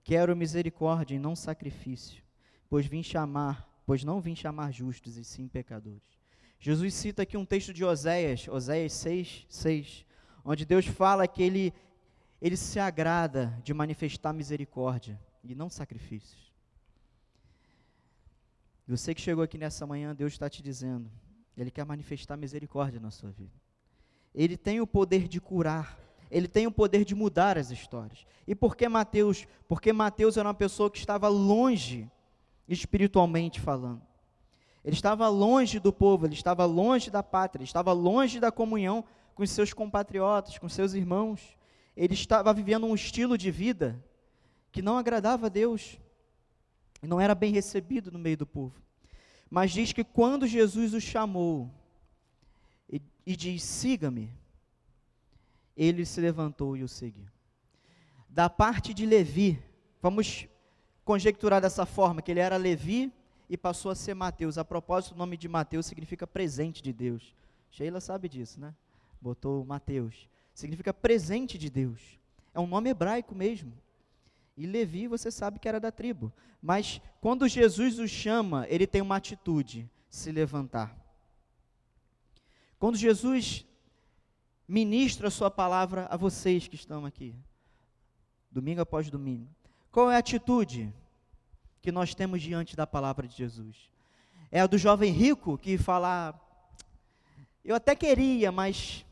quero 0.05 0.37
misericórdia 0.37 1.15
e 1.15 1.19
não 1.19 1.35
sacrifício, 1.35 2.23
pois 2.69 2.87
vim 2.87 3.03
chamar, 3.03 3.69
pois 3.87 4.05
não 4.05 4.21
vim 4.21 4.37
chamar 4.37 4.71
justos 4.71 5.17
e 5.17 5.25
sim 5.25 5.49
pecadores. 5.49 6.21
Jesus 6.61 6.95
cita 6.95 7.23
aqui 7.23 7.37
um 7.37 7.45
texto 7.45 7.73
de 7.73 7.85
Oséias, 7.85 8.47
Oséias 8.47 8.93
6, 8.93 9.47
6, 9.49 10.07
onde 10.45 10.65
Deus 10.65 10.87
fala 10.87 11.27
que 11.27 11.43
ele, 11.43 11.75
ele 12.41 12.57
se 12.57 12.79
agrada 12.79 13.59
de 13.65 13.75
manifestar 13.75 14.33
misericórdia 14.33 15.19
e 15.43 15.55
não 15.57 15.69
sacrifícios. 15.69 16.52
Você 18.87 19.15
que 19.15 19.21
chegou 19.21 19.45
aqui 19.45 19.57
nessa 19.57 19.87
manhã, 19.87 20.15
Deus 20.15 20.33
está 20.33 20.49
te 20.49 20.63
dizendo, 20.63 21.11
Ele 21.57 21.71
quer 21.71 21.85
manifestar 21.85 22.37
misericórdia 22.37 23.01
na 23.01 23.11
sua 23.11 23.31
vida. 23.31 23.53
Ele 24.35 24.57
tem 24.57 24.81
o 24.81 24.87
poder 24.87 25.29
de 25.29 25.41
curar, 25.41 25.99
ele 26.31 26.49
tem 26.49 26.67
o 26.67 26.73
poder 26.73 27.05
de 27.05 27.15
mudar 27.15 27.59
as 27.59 27.71
histórias. 27.71 28.27
E 28.47 28.55
por 28.55 28.75
que 28.75 28.89
Mateus? 28.89 29.47
Porque 29.69 29.93
Mateus 29.93 30.39
era 30.39 30.49
uma 30.49 30.55
pessoa 30.55 30.91
que 30.91 30.99
estava 30.99 31.29
longe, 31.29 32.11
espiritualmente 32.67 33.61
falando. 33.61 34.01
Ele 34.83 34.95
estava 34.95 35.29
longe 35.29 35.79
do 35.79 35.93
povo, 35.93 36.27
ele 36.27 36.35
estava 36.35 36.65
longe 36.65 37.11
da 37.11 37.23
pátria, 37.23 37.61
ele 37.61 37.69
estava 37.69 37.93
longe 37.93 38.41
da 38.41 38.51
comunhão 38.51 39.05
com 39.35 39.47
seus 39.47 39.75
compatriotas, 39.75 40.59
com 40.59 40.69
seus 40.69 40.95
irmãos. 40.95 41.57
Ele 41.95 42.15
estava 42.15 42.53
vivendo 42.55 42.87
um 42.87 42.95
estilo 42.95 43.37
de 43.37 43.51
vida 43.51 44.03
que 44.73 44.81
não 44.81 44.97
agradava 44.97 45.47
a 45.47 45.51
Deus 45.51 45.99
não 47.07 47.21
era 47.21 47.35
bem 47.35 47.53
recebido 47.53 48.11
no 48.11 48.19
meio 48.19 48.37
do 48.37 48.47
povo. 48.47 48.81
Mas 49.51 49.71
diz 49.71 49.93
que 49.93 50.05
quando 50.05 50.47
Jesus 50.47 50.95
o 50.95 51.01
chamou 51.01 51.71
e, 52.91 53.01
e 53.27 53.37
diz: 53.37 53.63
siga-me, 53.63 54.33
ele 55.77 56.07
se 56.07 56.21
levantou 56.21 56.77
e 56.77 56.83
o 56.83 56.89
seguiu. 56.89 57.27
Da 58.29 58.49
parte 58.49 58.95
de 58.95 59.05
Levi, 59.05 59.63
vamos 60.01 60.49
conjecturar 61.05 61.61
dessa 61.61 61.85
forma, 61.85 62.23
que 62.23 62.31
ele 62.31 62.41
era 62.41 62.57
Levi 62.57 63.13
e 63.49 63.57
passou 63.57 63.91
a 63.91 63.95
ser 63.95 64.15
Mateus. 64.15 64.57
A 64.57 64.65
propósito, 64.65 65.15
o 65.15 65.19
nome 65.19 65.37
de 65.37 65.49
Mateus 65.49 65.87
significa 65.87 66.27
presente 66.27 66.83
de 66.83 66.93
Deus. 66.93 67.35
Sheila 67.71 68.01
sabe 68.01 68.29
disso, 68.29 68.61
né? 68.61 68.75
Botou 69.21 69.65
Mateus. 69.65 70.29
Significa 70.55 70.95
presente 70.95 71.59
de 71.59 71.69
Deus. 71.69 72.19
É 72.55 72.61
um 72.61 72.67
nome 72.67 72.91
hebraico 72.91 73.35
mesmo. 73.35 73.73
E 74.57 74.67
Levi, 74.67 75.07
você 75.07 75.31
sabe 75.31 75.59
que 75.59 75.69
era 75.69 75.81
da 75.81 75.91
tribo. 75.91 76.33
Mas 76.61 77.01
quando 77.21 77.49
Jesus 77.49 77.99
o 77.99 78.07
chama, 78.07 78.67
ele 78.69 78.87
tem 78.87 79.01
uma 79.01 79.17
atitude: 79.17 79.89
se 80.11 80.31
levantar. 80.31 80.97
Quando 82.79 82.97
Jesus 82.97 83.67
ministra 84.67 85.29
a 85.29 85.31
sua 85.31 85.51
palavra 85.51 86.07
a 86.11 86.17
vocês 86.17 86.69
que 86.69 86.75
estão 86.75 87.05
aqui, 87.07 87.35
domingo 88.51 88.81
após 88.81 89.09
domingo, 89.11 89.49
qual 89.91 90.11
é 90.11 90.17
a 90.17 90.19
atitude 90.19 90.93
que 91.81 91.93
nós 91.93 92.15
temos 92.15 92.43
diante 92.43 92.77
da 92.77 92.87
palavra 92.87 93.27
de 93.27 93.37
Jesus? 93.37 93.91
É 94.51 94.61
a 94.61 94.67
do 94.67 94.77
jovem 94.79 95.13
rico 95.13 95.57
que 95.57 95.79
fala: 95.79 96.39
Eu 97.65 97.75
até 97.75 97.97
queria, 97.97 98.53
mas 98.53 99.05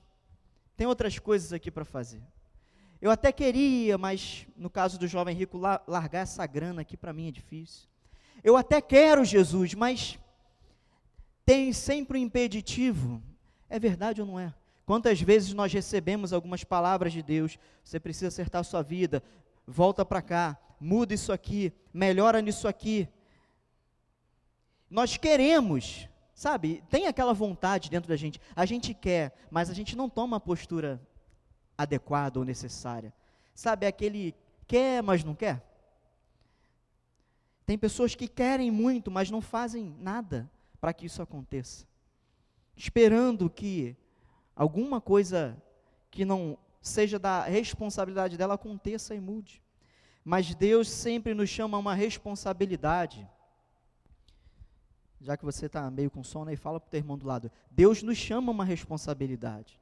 tem 0.77 0.87
outras 0.87 1.19
coisas 1.19 1.53
aqui 1.53 1.71
para 1.71 1.85
fazer. 1.85 2.23
Eu 3.01 3.11
até 3.11 3.33
queria, 3.33 3.97
mas 3.97 4.47
no 4.57 4.69
caso 4.69 4.99
do 4.99 5.09
jovem 5.09 5.35
rico, 5.35 5.57
largar 5.59 6.21
essa 6.21 6.47
grana 6.47 6.83
aqui 6.83 6.97
para 6.97 7.13
mim 7.13 7.29
é 7.29 7.31
difícil. 7.31 7.89
Eu 8.45 8.57
até 8.57 8.81
quero 8.81 9.25
Jesus, 9.25 9.75
mas 9.75 10.19
tem 11.45 11.73
sempre 11.73 12.19
um 12.19 12.23
impeditivo. 12.23 13.23
É 13.69 13.79
verdade 13.79 14.21
ou 14.21 14.27
não 14.27 14.39
é? 14.39 14.53
Quantas 14.85 15.21
vezes 15.21 15.55
nós 15.55 15.73
recebemos 15.73 16.33
algumas 16.33 16.63
palavras 16.63 17.13
de 17.13 17.23
Deus? 17.23 17.59
Você 17.83 17.99
precisa 17.99 18.29
acertar 18.29 18.61
a 18.61 18.65
sua 18.65 18.83
vida, 18.83 19.23
volta 19.67 20.05
para 20.05 20.21
cá, 20.21 20.59
muda 20.79 21.15
isso 21.15 21.33
aqui, 21.33 21.73
melhora 21.95 22.43
nisso 22.43 22.69
aqui. 22.69 23.09
Nós 24.91 25.17
queremos, 25.17 26.09
sabe? 26.35 26.83
Tem 26.91 27.07
aquela 27.07 27.33
vontade 27.33 27.89
dentro 27.89 28.09
da 28.09 28.17
gente. 28.17 28.41
A 28.55 28.67
gente 28.67 28.93
quer, 28.93 29.33
mas 29.51 29.71
a 29.71 29.75
gente 29.75 29.97
não 29.97 30.11
toma 30.11 30.37
a 30.37 30.41
postura 30.41 31.01
adequada 31.83 32.39
ou 32.39 32.45
necessária. 32.45 33.13
Sabe, 33.55 33.87
aquele 33.87 34.35
quer, 34.67 35.03
mas 35.03 35.25
não 35.25 35.35
quer? 35.35 35.63
Tem 37.67 37.79
pessoas 37.79 38.15
que 38.15 38.27
querem 38.27 38.71
muito, 38.71 39.11
mas 39.11 39.31
não 39.31 39.41
fazem 39.41 39.95
nada 40.01 40.51
para 40.81 40.93
que 40.93 41.07
isso 41.07 41.23
aconteça. 41.23 41.87
Esperando 42.77 43.49
que 43.49 43.97
alguma 44.57 45.01
coisa 45.01 45.57
que 46.11 46.25
não 46.25 46.59
seja 46.81 47.19
da 47.19 47.45
responsabilidade 47.45 48.37
dela 48.37 48.55
aconteça 48.55 49.15
e 49.15 49.21
mude. 49.21 49.63
Mas 50.25 50.55
Deus 50.55 50.89
sempre 50.89 51.35
nos 51.35 51.49
chama 51.49 51.77
a 51.77 51.81
uma 51.81 51.95
responsabilidade. 51.95 53.29
Já 55.21 55.37
que 55.37 55.45
você 55.45 55.67
está 55.67 55.91
meio 55.91 56.11
com 56.11 56.25
sono 56.25 56.51
aí, 56.51 56.57
fala 56.57 56.81
para 56.81 56.89
o 56.89 56.91
teu 56.91 56.99
irmão 56.99 57.19
do 57.19 57.27
lado. 57.27 57.51
Deus 57.71 58.03
nos 58.03 58.17
chama 58.17 58.51
a 58.51 58.55
uma 58.55 58.65
responsabilidade. 58.65 59.79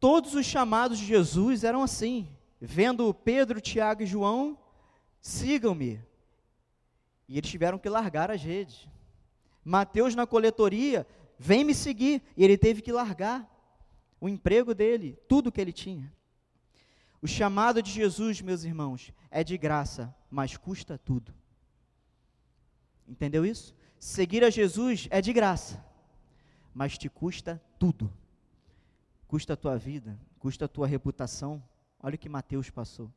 Todos 0.00 0.34
os 0.34 0.46
chamados 0.46 0.98
de 0.98 1.04
Jesus 1.04 1.62
eram 1.62 1.82
assim. 1.82 2.26
Vendo 2.58 3.12
Pedro, 3.12 3.60
Tiago 3.60 4.02
e 4.02 4.06
João, 4.06 4.58
sigam-me. 5.20 6.02
E 7.28 7.36
eles 7.36 7.50
tiveram 7.50 7.78
que 7.78 7.88
largar 7.88 8.30
as 8.30 8.42
redes. 8.42 8.88
Mateus 9.62 10.14
na 10.14 10.26
coletoria, 10.26 11.06
vem 11.38 11.62
me 11.62 11.74
seguir. 11.74 12.22
E 12.34 12.42
ele 12.42 12.56
teve 12.56 12.80
que 12.80 12.90
largar 12.90 13.46
o 14.18 14.26
emprego 14.28 14.74
dele, 14.74 15.18
tudo 15.28 15.52
que 15.52 15.60
ele 15.60 15.72
tinha. 15.72 16.10
O 17.20 17.28
chamado 17.28 17.82
de 17.82 17.90
Jesus, 17.90 18.40
meus 18.40 18.64
irmãos, 18.64 19.12
é 19.30 19.44
de 19.44 19.58
graça, 19.58 20.14
mas 20.30 20.56
custa 20.56 20.96
tudo. 20.96 21.34
Entendeu 23.06 23.44
isso? 23.44 23.74
Seguir 23.98 24.42
a 24.44 24.48
Jesus 24.48 25.06
é 25.10 25.20
de 25.20 25.30
graça, 25.30 25.84
mas 26.72 26.96
te 26.96 27.10
custa 27.10 27.62
tudo 27.78 28.10
custa 29.30 29.52
a 29.52 29.56
tua 29.56 29.78
vida, 29.78 30.18
custa 30.40 30.64
a 30.64 30.68
tua 30.68 30.88
reputação. 30.88 31.62
Olha 32.02 32.16
o 32.16 32.18
que 32.18 32.28
Mateus 32.28 32.68
passou. 32.68 33.08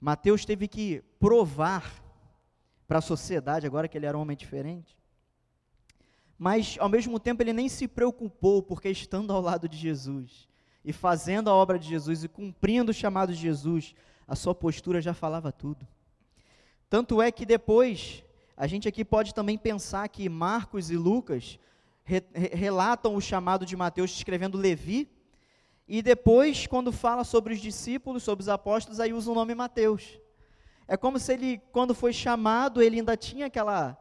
Mateus 0.00 0.44
teve 0.44 0.68
que 0.68 1.02
provar 1.18 2.00
para 2.86 2.98
a 2.98 3.02
sociedade, 3.02 3.66
agora 3.66 3.88
que 3.88 3.98
ele 3.98 4.06
era 4.06 4.16
um 4.16 4.20
homem 4.20 4.36
diferente. 4.36 4.96
Mas, 6.38 6.76
ao 6.78 6.88
mesmo 6.88 7.18
tempo, 7.18 7.42
ele 7.42 7.52
nem 7.52 7.68
se 7.68 7.88
preocupou, 7.88 8.62
porque 8.62 8.88
estando 8.88 9.32
ao 9.32 9.40
lado 9.40 9.68
de 9.68 9.76
Jesus, 9.76 10.48
e 10.84 10.92
fazendo 10.92 11.50
a 11.50 11.54
obra 11.54 11.76
de 11.76 11.88
Jesus, 11.88 12.22
e 12.22 12.28
cumprindo 12.28 12.92
o 12.92 12.94
chamado 12.94 13.34
de 13.34 13.40
Jesus, 13.40 13.96
a 14.28 14.36
sua 14.36 14.54
postura 14.54 15.02
já 15.02 15.12
falava 15.12 15.50
tudo. 15.50 15.84
Tanto 16.88 17.20
é 17.20 17.32
que 17.32 17.44
depois, 17.44 18.22
a 18.56 18.68
gente 18.68 18.86
aqui 18.86 19.04
pode 19.04 19.34
também 19.34 19.58
pensar 19.58 20.08
que 20.08 20.28
Marcos 20.28 20.88
e 20.88 20.96
Lucas 20.96 21.58
re, 22.04 22.22
relatam 22.52 23.16
o 23.16 23.20
chamado 23.20 23.66
de 23.66 23.76
Mateus 23.76 24.12
escrevendo 24.12 24.58
Levi, 24.58 25.10
e 25.86 26.00
depois, 26.00 26.66
quando 26.66 26.92
fala 26.92 27.24
sobre 27.24 27.52
os 27.52 27.60
discípulos, 27.60 28.22
sobre 28.22 28.42
os 28.42 28.48
apóstolos, 28.48 29.00
aí 29.00 29.12
usa 29.12 29.30
o 29.30 29.34
nome 29.34 29.54
Mateus. 29.54 30.18
É 30.88 30.96
como 30.96 31.18
se 31.18 31.32
ele, 31.32 31.58
quando 31.72 31.94
foi 31.94 32.12
chamado, 32.12 32.80
ele 32.82 32.98
ainda 32.98 33.16
tinha 33.16 33.46
aquela, 33.46 33.98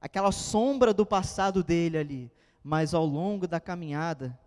aquela 0.00 0.32
sombra 0.32 0.94
do 0.94 1.04
passado 1.04 1.62
dele 1.62 1.98
ali, 1.98 2.32
mas 2.62 2.94
ao 2.94 3.04
longo 3.04 3.46
da 3.46 3.60
caminhada, 3.60 4.38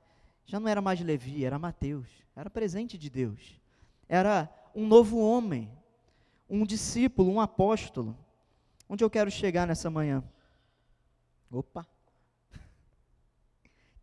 já 0.46 0.60
não 0.60 0.68
era 0.68 0.82
mais 0.82 1.00
Levi, 1.00 1.46
era 1.46 1.60
Mateus, 1.60 2.08
era 2.36 2.50
presente 2.50 2.98
de 2.98 3.10
Deus, 3.10 3.60
era 4.08 4.50
um 4.74 4.88
novo 4.88 5.20
homem, 5.20 5.70
um 6.50 6.66
discípulo, 6.66 7.32
um 7.32 7.42
apóstolo. 7.42 8.18
Onde 8.90 9.04
eu 9.04 9.10
quero 9.10 9.30
chegar 9.30 9.68
nessa 9.68 9.90
manhã? 9.90 10.24
Opa! 11.52 11.86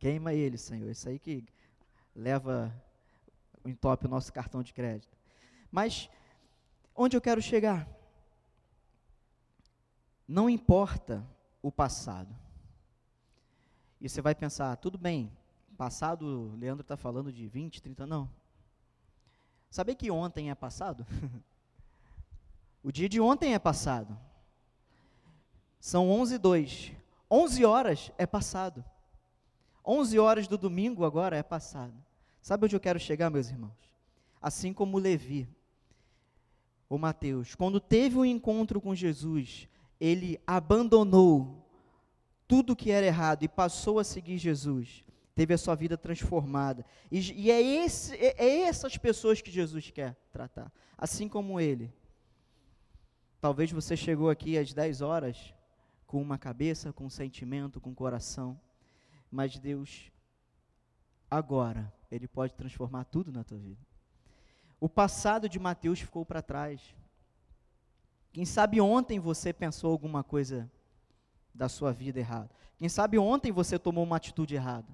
Queima 0.05 0.35
ele, 0.35 0.59
Senhor. 0.59 0.91
Isso 0.91 1.09
aí 1.09 1.19
que 1.19 1.43
leva 2.15 2.71
em 3.65 3.75
top 3.75 4.05
o 4.05 4.09
nosso 4.11 4.31
cartão 4.31 4.63
de 4.63 4.75
crédito. 4.75 5.17
Mas 5.73 6.11
onde 6.95 7.17
eu 7.17 7.23
quero 7.23 7.41
chegar? 7.41 7.89
Não 10.29 10.51
importa 10.51 11.27
o 11.63 11.73
passado. 11.73 12.37
E 13.99 14.07
você 14.07 14.21
vai 14.21 14.35
pensar, 14.35 14.77
tudo 14.77 14.99
bem, 14.99 15.33
passado, 15.75 16.51
o 16.53 16.57
Leandro 16.57 16.83
está 16.83 16.99
falando 16.99 17.33
de 17.33 17.49
20, 17.49 17.81
30, 17.81 18.07
não. 18.07 18.31
Saber 19.71 19.95
que 19.95 20.11
ontem 20.11 20.51
é 20.51 20.55
passado? 20.55 21.07
o 22.85 22.93
dia 22.93 23.09
de 23.09 23.23
ontem 23.23 23.55
é 23.55 23.59
passado. 23.59 24.15
São 25.81 26.11
11 26.11 26.35
e 26.35 26.39
2. 26.39 26.93
11 27.31 27.65
horas 27.65 28.13
é 28.19 28.27
passado. 28.27 28.85
11 29.85 30.19
horas 30.19 30.49
do 30.49 30.57
domingo 30.57 31.05
agora 31.05 31.37
é 31.37 31.43
passado. 31.43 31.95
Sabe 32.41 32.65
onde 32.65 32.77
eu 32.77 32.81
quero 32.81 32.99
chegar, 32.99 33.31
meus 33.31 33.51
irmãos? 33.51 33.91
Assim 34.41 34.73
como 34.73 34.99
Levi, 34.99 35.49
o 36.89 36.99
Mateus, 36.99 37.55
quando 37.55 37.81
teve 37.81 38.19
um 38.19 38.25
encontro 38.25 38.81
com 38.81 38.95
Jesus, 38.95 39.69
ele 40.01 40.39
abandonou 40.47 41.67
tudo 42.47 42.77
que 42.77 42.91
era 42.91 43.07
errado 43.07 43.43
e 43.43 43.49
passou 43.49 43.99
a 43.99 44.05
seguir 44.05 44.39
Jesus, 44.39 45.03
teve 45.35 45.55
a 45.55 45.59
sua 45.59 45.75
vida 45.75 45.97
transformada. 45.97 46.85
E, 47.11 47.47
e 47.47 47.51
é, 47.51 47.61
esse, 47.61 48.15
é, 48.17 48.35
é 48.37 48.61
essas 48.63 48.97
pessoas 48.97 49.41
que 49.41 49.51
Jesus 49.51 49.91
quer 49.91 50.17
tratar, 50.31 50.71
assim 50.97 51.29
como 51.29 51.59
ele. 51.59 51.93
Talvez 53.41 53.73
você 53.73 53.97
chegou 53.97 54.31
aqui 54.31 54.57
às 54.57 54.73
10 54.73 55.01
horas 55.01 55.55
com 56.07 56.21
uma 56.21 56.39
cabeça, 56.39 56.93
com 56.93 57.07
um 57.07 57.11
sentimento, 57.11 57.81
com 57.81 57.91
um 57.91 57.95
coração, 57.95 58.61
mas 59.35 59.59
Deus, 59.59 60.13
agora, 61.29 61.93
Ele 62.09 62.29
pode 62.29 62.55
transformar 62.55 63.03
tudo 63.03 63.33
na 63.33 63.43
tua 63.43 63.59
vida. 63.59 63.85
O 64.79 64.89
passado 64.89 65.49
de 65.49 65.59
Mateus 65.59 65.99
ficou 65.99 66.25
para 66.25 66.41
trás. 66.41 66.95
Quem 68.33 68.45
sabe 68.45 68.81
ontem 68.81 69.19
você 69.19 69.53
pensou 69.53 69.91
alguma 69.91 70.23
coisa 70.23 70.71
da 71.53 71.69
sua 71.69 71.93
vida 71.93 72.21
errada. 72.21 72.51
Quem 72.79 72.89
sabe 72.89 73.19
ontem 73.19 73.51
você 73.51 73.77
tomou 73.77 74.05
uma 74.05 74.17
atitude 74.17 74.55
errada. 74.55 74.87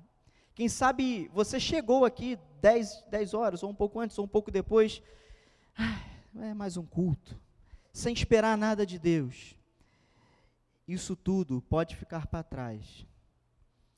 Quem 0.54 0.70
sabe 0.70 1.28
você 1.35 1.61
chegou 1.61 2.06
aqui 2.06 2.38
10, 2.62 3.04
10 3.11 3.35
horas, 3.35 3.62
ou 3.62 3.68
um 3.68 3.75
pouco 3.75 4.00
antes, 4.00 4.18
ou 4.18 4.25
um 4.25 4.28
pouco 4.28 4.50
depois. 4.50 5.02
Ah, 5.76 6.00
é 6.37 6.54
mais 6.54 6.78
um 6.78 6.87
culto. 6.87 7.38
Sem 7.92 8.14
esperar 8.14 8.56
nada 8.56 8.87
de 8.87 8.99
Deus. 8.99 9.54
Isso 10.88 11.14
tudo 11.14 11.61
pode 11.61 11.94
ficar 11.94 12.26
para 12.26 12.42
trás. 12.42 13.09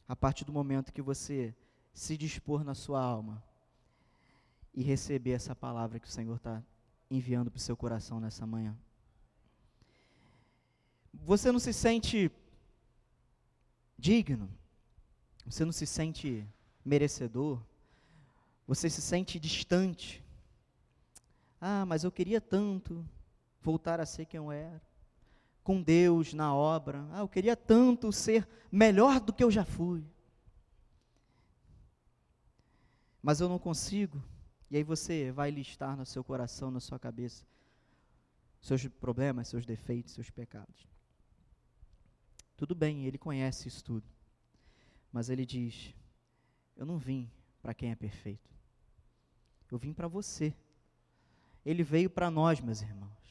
A 0.09 0.17
partir 0.17 0.45
do 0.45 0.53
momento 0.53 0.93
que 0.93 1.03
você 1.03 1.55
se 1.93 2.17
dispor 2.17 2.65
na 2.65 2.75
sua 2.75 3.03
alma 3.03 3.43
e 4.75 4.83
receber 4.83 5.33
essa 5.33 5.55
palavra 5.55 6.01
que 6.01 6.07
o 6.07 6.11
Senhor 6.11 6.37
está 6.37 6.63
enviando 7.11 7.51
para 7.51 7.59
o 7.59 7.61
seu 7.61 7.77
coração 7.77 8.19
nessa 8.19 8.47
manhã. 8.47 8.77
Você 11.13 11.53
não 11.53 11.59
se 11.59 11.73
sente 11.73 12.31
digno, 13.99 14.49
você 15.45 15.65
não 15.65 15.73
se 15.73 15.87
sente 15.87 16.47
merecedor, 16.85 17.61
você 18.67 18.89
se 18.89 19.03
sente 19.03 19.39
distante. 19.39 20.25
Ah, 21.61 21.85
mas 21.85 22.03
eu 22.03 22.11
queria 22.11 22.41
tanto 22.41 23.07
voltar 23.61 24.01
a 24.01 24.07
ser 24.07 24.25
quem 24.25 24.39
eu 24.39 24.51
era, 24.51 24.81
com 25.63 25.83
Deus 25.83 26.35
na 26.35 26.55
obra. 26.55 27.07
Ah, 27.13 27.21
eu 27.21 27.29
queria 27.29 27.57
tanto 27.57 28.13
ser 28.13 28.49
melhor 28.71 29.21
do 29.21 29.33
que 29.33 29.45
eu 29.45 29.51
já 29.51 29.65
fui. 29.65 30.05
Mas 33.23 33.41
eu 33.41 33.49
não 33.49 33.59
consigo. 33.59 34.23
E 34.71 34.77
aí 34.77 34.83
você 34.83 35.31
vai 35.31 35.51
listar 35.51 35.97
no 35.97 36.05
seu 36.07 36.25
coração, 36.25 36.71
na 36.71 36.81
sua 36.81 36.99
cabeça, 36.99 37.47
seus 38.61 38.87
problemas, 38.87 39.49
seus 39.49 39.67
defeitos, 39.67 40.15
seus 40.15 40.31
pecados. 40.31 40.89
Tudo 42.57 42.75
bem, 42.75 43.05
ele 43.05 43.19
conhece 43.19 43.69
isso 43.69 43.85
tudo. 43.85 44.09
Mas 45.13 45.29
ele 45.29 45.45
diz: 45.45 45.95
Eu 46.77 46.87
não 46.87 46.99
vim 46.99 47.31
para 47.61 47.75
quem 47.75 47.91
é 47.91 47.95
perfeito. 47.95 48.51
Eu 49.71 49.79
vim 49.79 49.93
para 49.93 50.09
você. 50.09 50.55
Ele 51.65 51.83
veio 51.83 52.11
para 52.11 52.31
nós, 52.31 52.61
meus 52.61 52.83
irmãos. 52.83 53.22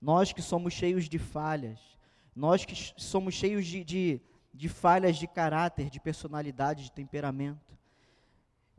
Nós 0.00 0.32
que 0.32 0.42
somos 0.42 0.74
cheios 0.74 1.08
de 1.08 1.18
falhas, 1.18 1.78
nós 2.34 2.64
que 2.64 2.74
somos 2.96 3.34
cheios 3.34 3.66
de, 3.66 3.82
de, 3.82 4.20
de 4.52 4.68
falhas 4.68 5.16
de 5.16 5.26
caráter, 5.26 5.88
de 5.88 5.98
personalidade, 5.98 6.84
de 6.84 6.92
temperamento, 6.92 7.76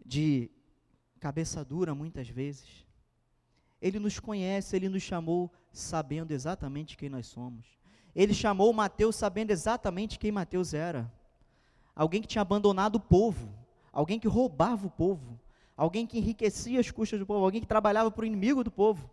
de 0.05 0.49
cabeça 1.19 1.65
dura 1.65 1.95
muitas 1.95 2.29
vezes. 2.29 2.85
Ele 3.81 3.99
nos 3.99 4.19
conhece, 4.19 4.75
ele 4.75 4.89
nos 4.89 5.03
chamou 5.03 5.51
sabendo 5.71 6.31
exatamente 6.31 6.97
quem 6.97 7.09
nós 7.09 7.27
somos. 7.27 7.65
Ele 8.15 8.33
chamou 8.33 8.73
Mateus 8.73 9.15
sabendo 9.15 9.51
exatamente 9.51 10.17
quem 10.17 10.31
Mateus 10.31 10.73
era. 10.73 11.11
Alguém 11.95 12.21
que 12.21 12.27
tinha 12.27 12.41
abandonado 12.41 12.95
o 12.95 12.99
povo, 12.99 13.53
alguém 13.91 14.19
que 14.19 14.27
roubava 14.27 14.87
o 14.87 14.89
povo, 14.89 15.39
alguém 15.75 16.05
que 16.05 16.17
enriquecia 16.17 16.79
as 16.79 16.89
custas 16.89 17.19
do 17.19 17.25
povo, 17.25 17.43
alguém 17.43 17.61
que 17.61 17.67
trabalhava 17.67 18.09
para 18.09 18.23
o 18.23 18.25
inimigo 18.25 18.63
do 18.63 18.71
povo. 18.71 19.09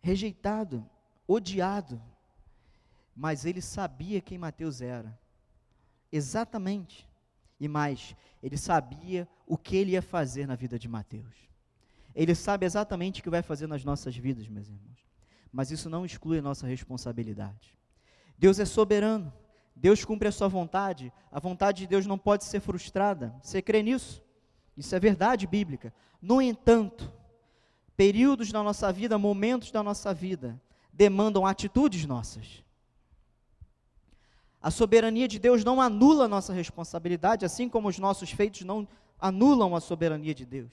Rejeitado, 0.00 0.88
odiado, 1.26 2.00
mas 3.14 3.44
ele 3.44 3.60
sabia 3.60 4.20
quem 4.20 4.38
Mateus 4.38 4.80
era. 4.80 5.18
Exatamente. 6.10 7.08
E 7.58 7.68
mais, 7.68 8.16
ele 8.42 8.56
sabia 8.56 9.28
o 9.46 9.56
que 9.56 9.76
ele 9.76 9.92
ia 9.92 10.02
fazer 10.02 10.46
na 10.46 10.56
vida 10.56 10.78
de 10.78 10.88
Mateus. 10.88 11.48
Ele 12.14 12.34
sabe 12.34 12.64
exatamente 12.66 13.20
o 13.20 13.22
que 13.22 13.30
vai 13.30 13.42
fazer 13.42 13.66
nas 13.66 13.84
nossas 13.84 14.16
vidas, 14.16 14.48
meus 14.48 14.68
irmãos 14.68 14.90
mas 15.52 15.70
isso 15.70 15.90
não 15.90 16.04
exclui 16.04 16.38
a 16.38 16.42
nossa 16.42 16.66
responsabilidade. 16.66 17.76
Deus 18.38 18.58
é 18.58 18.64
soberano, 18.64 19.32
Deus 19.74 20.04
cumpre 20.04 20.28
a 20.28 20.32
sua 20.32 20.48
vontade, 20.48 21.12
a 21.30 21.40
vontade 21.40 21.78
de 21.80 21.86
Deus 21.86 22.06
não 22.06 22.18
pode 22.18 22.44
ser 22.44 22.60
frustrada. 22.60 23.34
Você 23.42 23.60
crê 23.60 23.82
nisso? 23.82 24.22
Isso 24.76 24.94
é 24.94 25.00
verdade 25.00 25.46
bíblica. 25.46 25.92
No 26.22 26.40
entanto, 26.40 27.12
períodos 28.00 28.50
da 28.50 28.62
nossa 28.62 28.90
vida, 28.90 29.18
momentos 29.18 29.70
da 29.70 29.82
nossa 29.82 30.14
vida, 30.14 30.58
demandam 30.90 31.44
atitudes 31.44 32.06
nossas. 32.06 32.64
A 34.62 34.70
soberania 34.70 35.28
de 35.28 35.38
Deus 35.38 35.62
não 35.62 35.82
anula 35.82 36.24
a 36.24 36.28
nossa 36.28 36.54
responsabilidade, 36.54 37.44
assim 37.44 37.68
como 37.68 37.88
os 37.88 37.98
nossos 37.98 38.30
feitos 38.30 38.62
não 38.62 38.88
anulam 39.20 39.76
a 39.76 39.80
soberania 39.80 40.34
de 40.34 40.46
Deus 40.46 40.72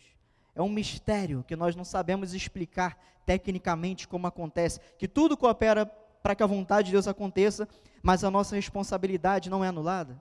é 0.58 0.62
um 0.62 0.70
mistério 0.70 1.46
que 1.48 1.56
nós 1.56 1.76
não 1.76 1.86
sabemos 1.86 2.34
explicar 2.34 2.98
tecnicamente 3.28 4.08
como 4.08 4.26
acontece, 4.26 4.80
que 4.98 5.08
tudo 5.08 5.38
coopera 5.38 5.86
para 5.86 6.34
que 6.34 6.42
a 6.42 6.48
vontade 6.48 6.88
de 6.88 6.94
Deus 6.94 7.08
aconteça, 7.08 7.68
mas 8.02 8.24
a 8.24 8.32
nossa 8.32 8.56
responsabilidade 8.56 9.52
não 9.52 9.64
é 9.64 9.68
anulada. 9.68 10.20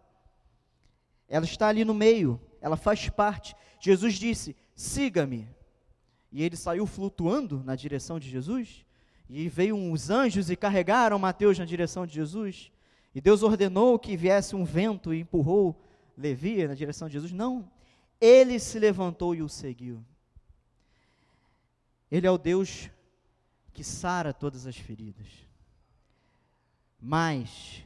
Ela 1.26 1.46
está 1.46 1.68
ali 1.68 1.86
no 1.86 1.94
meio, 1.94 2.38
ela 2.60 2.76
faz 2.76 3.08
parte. 3.08 3.56
Jesus 3.80 4.14
disse: 4.16 4.54
siga-me. 4.74 5.48
E 6.32 6.42
ele 6.42 6.56
saiu 6.56 6.86
flutuando 6.86 7.62
na 7.64 7.74
direção 7.74 8.18
de 8.18 8.28
Jesus. 8.28 8.84
E 9.28 9.48
veio 9.48 9.90
os 9.90 10.10
anjos 10.10 10.50
e 10.50 10.56
carregaram 10.56 11.18
Mateus 11.18 11.58
na 11.58 11.64
direção 11.64 12.06
de 12.06 12.14
Jesus. 12.14 12.70
E 13.14 13.20
Deus 13.20 13.42
ordenou 13.42 13.98
que 13.98 14.16
viesse 14.16 14.54
um 14.54 14.64
vento 14.64 15.12
e 15.12 15.20
empurrou 15.20 15.82
Levi 16.16 16.66
na 16.66 16.74
direção 16.74 17.08
de 17.08 17.14
Jesus. 17.14 17.32
Não. 17.32 17.70
Ele 18.20 18.58
se 18.58 18.78
levantou 18.78 19.34
e 19.34 19.42
o 19.42 19.48
seguiu. 19.48 20.04
Ele 22.10 22.26
é 22.26 22.30
o 22.30 22.38
Deus 22.38 22.90
que 23.72 23.84
sara 23.84 24.32
todas 24.32 24.66
as 24.66 24.76
feridas. 24.76 25.26
Mas 27.00 27.84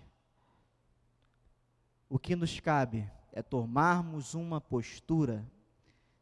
o 2.08 2.18
que 2.18 2.36
nos 2.36 2.60
cabe 2.60 3.10
é 3.32 3.42
tomarmos 3.42 4.34
uma 4.34 4.60
postura. 4.60 5.44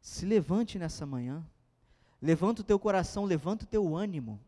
Se 0.01 0.25
levante 0.25 0.79
nessa 0.79 1.05
manhã. 1.05 1.45
Levanta 2.21 2.61
o 2.61 2.65
teu 2.65 2.77
coração, 2.77 3.25
levanta 3.25 3.63
o 3.65 3.67
teu 3.67 3.95
ânimo. 3.95 4.39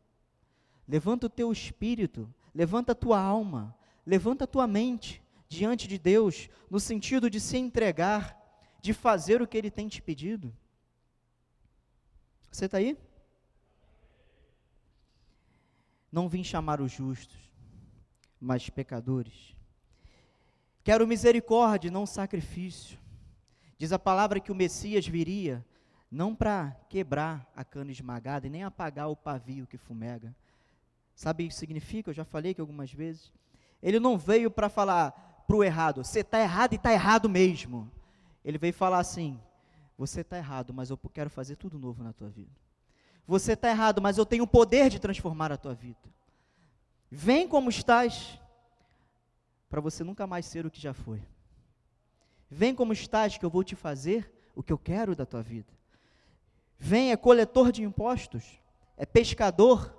Levanta 0.88 1.28
o 1.28 1.30
teu 1.30 1.52
espírito, 1.52 2.34
levanta 2.54 2.92
a 2.92 2.96
tua 2.96 3.20
alma, 3.20 3.76
levanta 4.06 4.44
a 4.44 4.48
tua 4.48 4.68
mente 4.68 5.24
diante 5.48 5.88
de 5.88 5.98
Deus, 5.98 6.50
no 6.70 6.80
sentido 6.80 7.30
de 7.30 7.40
se 7.40 7.58
entregar, 7.58 8.38
de 8.82 8.94
fazer 8.94 9.42
o 9.42 9.48
que 9.48 9.58
Ele 9.58 9.72
tem 9.72 9.88
te 9.88 10.02
pedido. 10.02 10.54
Você 12.52 12.66
está 12.66 12.78
aí? 12.78 12.98
Não 16.12 16.28
vim 16.28 16.44
chamar 16.44 16.82
os 16.82 16.92
justos, 16.92 17.38
mas 18.40 18.70
pecadores. 18.70 19.56
Quero 20.84 21.08
misericórdia, 21.08 21.92
não 21.92 22.06
sacrifício. 22.06 23.00
Diz 23.78 23.94
a 23.94 24.00
palavra 24.00 24.40
que 24.40 24.52
o 24.52 24.56
Messias 24.56 25.08
viria 25.08 25.66
não 26.12 26.36
para 26.36 26.76
quebrar 26.90 27.50
a 27.56 27.64
cana 27.64 27.92
esmagada 27.92 28.46
e 28.46 28.50
nem 28.50 28.64
apagar 28.64 29.10
o 29.10 29.16
pavio 29.16 29.66
que 29.66 29.78
fumega. 29.78 30.36
Sabe 31.16 31.46
o 31.46 31.48
que 31.48 31.56
significa? 31.56 32.10
Eu 32.10 32.14
já 32.14 32.26
falei 32.26 32.54
que 32.54 32.60
algumas 32.60 32.92
vezes. 32.92 33.32
Ele 33.82 34.00
não 34.00 34.18
veio 34.18 34.52
para 34.52 34.68
falar 34.68 35.12
para 35.48 35.56
o 35.56 35.64
errado, 35.64 36.04
você 36.04 36.20
está 36.20 36.40
errado 36.40 36.74
e 36.74 36.76
está 36.76 36.92
errado 36.92 37.30
mesmo. 37.30 37.90
Ele 38.44 38.58
veio 38.58 38.74
falar 38.74 39.00
assim: 39.00 39.40
você 39.98 40.22
está 40.22 40.38
errado, 40.38 40.74
mas 40.74 40.90
eu 40.90 40.98
quero 40.98 41.30
fazer 41.30 41.56
tudo 41.56 41.80
novo 41.80 42.04
na 42.04 42.12
tua 42.12 42.30
vida. 42.30 42.52
Você 43.26 43.54
está 43.54 43.70
errado, 43.70 44.02
mas 44.02 44.18
eu 44.18 44.26
tenho 44.26 44.44
o 44.44 44.48
poder 44.48 44.90
de 44.90 45.00
transformar 45.00 45.52
a 45.52 45.58
tua 45.58 45.74
vida. 45.74 46.10
Vem 47.10 47.48
como 47.48 47.70
estás, 47.70 48.40
para 49.70 49.80
você 49.80 50.04
nunca 50.04 50.28
mais 50.28 50.46
ser 50.46 50.66
o 50.66 50.72
que 50.72 50.82
já 50.82 50.94
foi. 50.94 51.22
Vem 52.50 52.76
como 52.76 52.92
estás, 52.92 53.38
que 53.38 53.46
eu 53.46 53.50
vou 53.50 53.64
te 53.64 53.76
fazer 53.76 54.32
o 54.54 54.62
que 54.62 54.74
eu 54.74 54.78
quero 54.78 55.16
da 55.16 55.26
tua 55.26 55.42
vida. 55.42 55.72
Vem, 56.84 57.12
é 57.12 57.16
coletor 57.16 57.72
de 57.72 57.84
impostos, 57.84 58.60
é 58.98 59.06
pescador. 59.06 59.96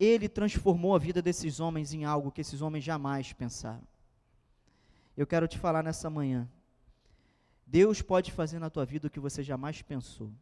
Ele 0.00 0.26
transformou 0.26 0.96
a 0.96 0.98
vida 0.98 1.20
desses 1.20 1.60
homens 1.60 1.92
em 1.92 2.06
algo 2.06 2.32
que 2.32 2.40
esses 2.40 2.62
homens 2.62 2.82
jamais 2.82 3.34
pensaram. 3.34 3.86
Eu 5.14 5.26
quero 5.26 5.46
te 5.46 5.58
falar 5.58 5.82
nessa 5.82 6.08
manhã. 6.08 6.48
Deus 7.66 8.00
pode 8.00 8.32
fazer 8.32 8.58
na 8.58 8.70
tua 8.70 8.86
vida 8.86 9.06
o 9.06 9.10
que 9.10 9.20
você 9.20 9.42
jamais 9.42 9.82
pensou. 9.82 10.32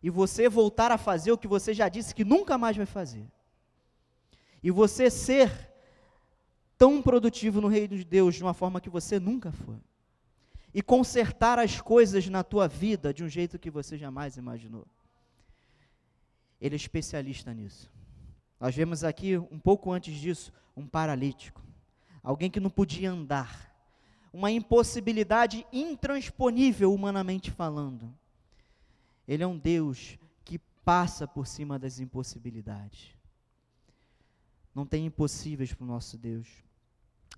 E 0.00 0.08
você 0.08 0.48
voltar 0.48 0.92
a 0.92 0.98
fazer 0.98 1.32
o 1.32 1.38
que 1.38 1.48
você 1.48 1.74
já 1.74 1.88
disse 1.88 2.14
que 2.14 2.24
nunca 2.24 2.56
mais 2.56 2.76
vai 2.76 2.86
fazer. 2.86 3.26
E 4.62 4.70
você 4.70 5.10
ser 5.10 5.50
tão 6.78 7.02
produtivo 7.02 7.60
no 7.60 7.66
reino 7.66 7.96
de 7.96 8.04
Deus 8.04 8.36
de 8.36 8.44
uma 8.44 8.54
forma 8.54 8.80
que 8.80 8.88
você 8.88 9.18
nunca 9.18 9.50
foi 9.50 9.80
e 10.72 10.82
consertar 10.82 11.58
as 11.58 11.80
coisas 11.80 12.28
na 12.28 12.44
tua 12.44 12.68
vida 12.68 13.12
de 13.12 13.24
um 13.24 13.28
jeito 13.28 13.58
que 13.58 13.70
você 13.70 13.96
jamais 13.96 14.36
imaginou. 14.36 14.86
Ele 16.60 16.74
é 16.74 16.76
especialista 16.76 17.54
nisso. 17.54 17.90
Nós 18.60 18.74
vemos 18.74 19.04
aqui, 19.04 19.38
um 19.38 19.58
pouco 19.58 19.92
antes 19.92 20.14
disso, 20.18 20.52
um 20.76 20.86
paralítico, 20.86 21.62
alguém 22.22 22.50
que 22.50 22.60
não 22.60 22.70
podia 22.70 23.10
andar, 23.10 23.68
uma 24.32 24.50
impossibilidade 24.50 25.66
intransponível, 25.72 26.92
humanamente 26.92 27.50
falando. 27.50 28.12
Ele 29.26 29.42
é 29.42 29.46
um 29.46 29.58
Deus 29.58 30.18
que 30.44 30.58
passa 30.84 31.26
por 31.26 31.46
cima 31.46 31.78
das 31.78 31.98
impossibilidades. 32.00 33.16
Não 34.74 34.86
tem 34.86 35.06
impossíveis 35.06 35.72
para 35.72 35.84
o 35.84 35.88
nosso 35.88 36.16
Deus, 36.16 36.48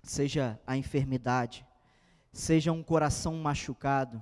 seja 0.03 0.59
a 0.65 0.75
enfermidade, 0.75 1.65
seja 2.31 2.71
um 2.71 2.81
coração 2.81 3.35
machucado, 3.35 4.21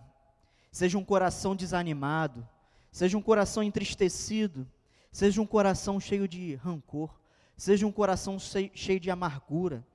seja 0.71 0.97
um 0.97 1.03
coração 1.03 1.55
desanimado, 1.55 2.47
seja 2.91 3.17
um 3.17 3.21
coração 3.21 3.61
entristecido, 3.61 4.67
seja 5.11 5.41
um 5.41 5.45
coração 5.45 5.99
cheio 5.99 6.27
de 6.27 6.55
rancor, 6.55 7.19
seja 7.55 7.85
um 7.85 7.91
coração 7.91 8.37
cheio 8.39 8.99
de 8.99 9.11
amargura, 9.11 9.85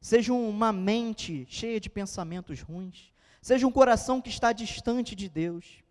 seja 0.00 0.32
uma 0.32 0.72
mente 0.72 1.46
cheia 1.48 1.80
de 1.80 1.90
pensamentos 1.90 2.60
ruins, 2.60 3.12
seja 3.40 3.66
um 3.66 3.72
coração 3.72 4.20
que 4.20 4.28
está 4.28 4.52
distante 4.52 5.14
de 5.14 5.28
Deus 5.28 5.82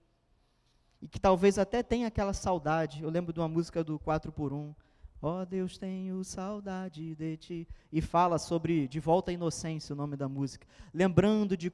e 1.01 1.07
que 1.07 1.19
talvez 1.19 1.59
até 1.59 1.83
tenha 1.83 2.07
aquela 2.07 2.33
saudade. 2.33 3.03
Eu 3.03 3.09
lembro 3.09 3.31
de 3.31 3.39
uma 3.39 3.47
música 3.47 3.83
do 3.83 3.99
4 3.99 4.31
por 4.31 4.51
1 4.53 4.73
Ó 5.21 5.41
oh, 5.41 5.45
Deus, 5.45 5.77
tenho 5.77 6.23
saudade 6.23 7.15
de 7.15 7.37
ti. 7.37 7.67
E 7.91 8.01
fala 8.01 8.37
sobre 8.37 8.87
De 8.87 8.99
Volta 8.99 9.31
à 9.31 9.33
Inocência, 9.33 9.93
o 9.93 9.95
nome 9.95 10.15
da 10.15 10.29
música. 10.29 10.67
Lembrando 10.93 11.57
de 11.57 11.71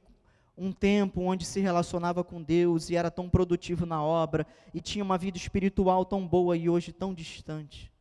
um 0.56 0.72
tempo 0.72 1.20
onde 1.20 1.44
se 1.44 1.60
relacionava 1.60 2.24
com 2.24 2.42
Deus 2.42 2.88
e 2.88 2.96
era 2.96 3.10
tão 3.10 3.28
produtivo 3.28 3.84
na 3.84 4.02
obra 4.02 4.46
e 4.72 4.80
tinha 4.80 5.04
uma 5.04 5.18
vida 5.18 5.36
espiritual 5.36 6.04
tão 6.04 6.26
boa 6.26 6.56
e 6.56 6.68
hoje 6.68 6.92
tão 6.92 7.12
distante. 7.12 7.92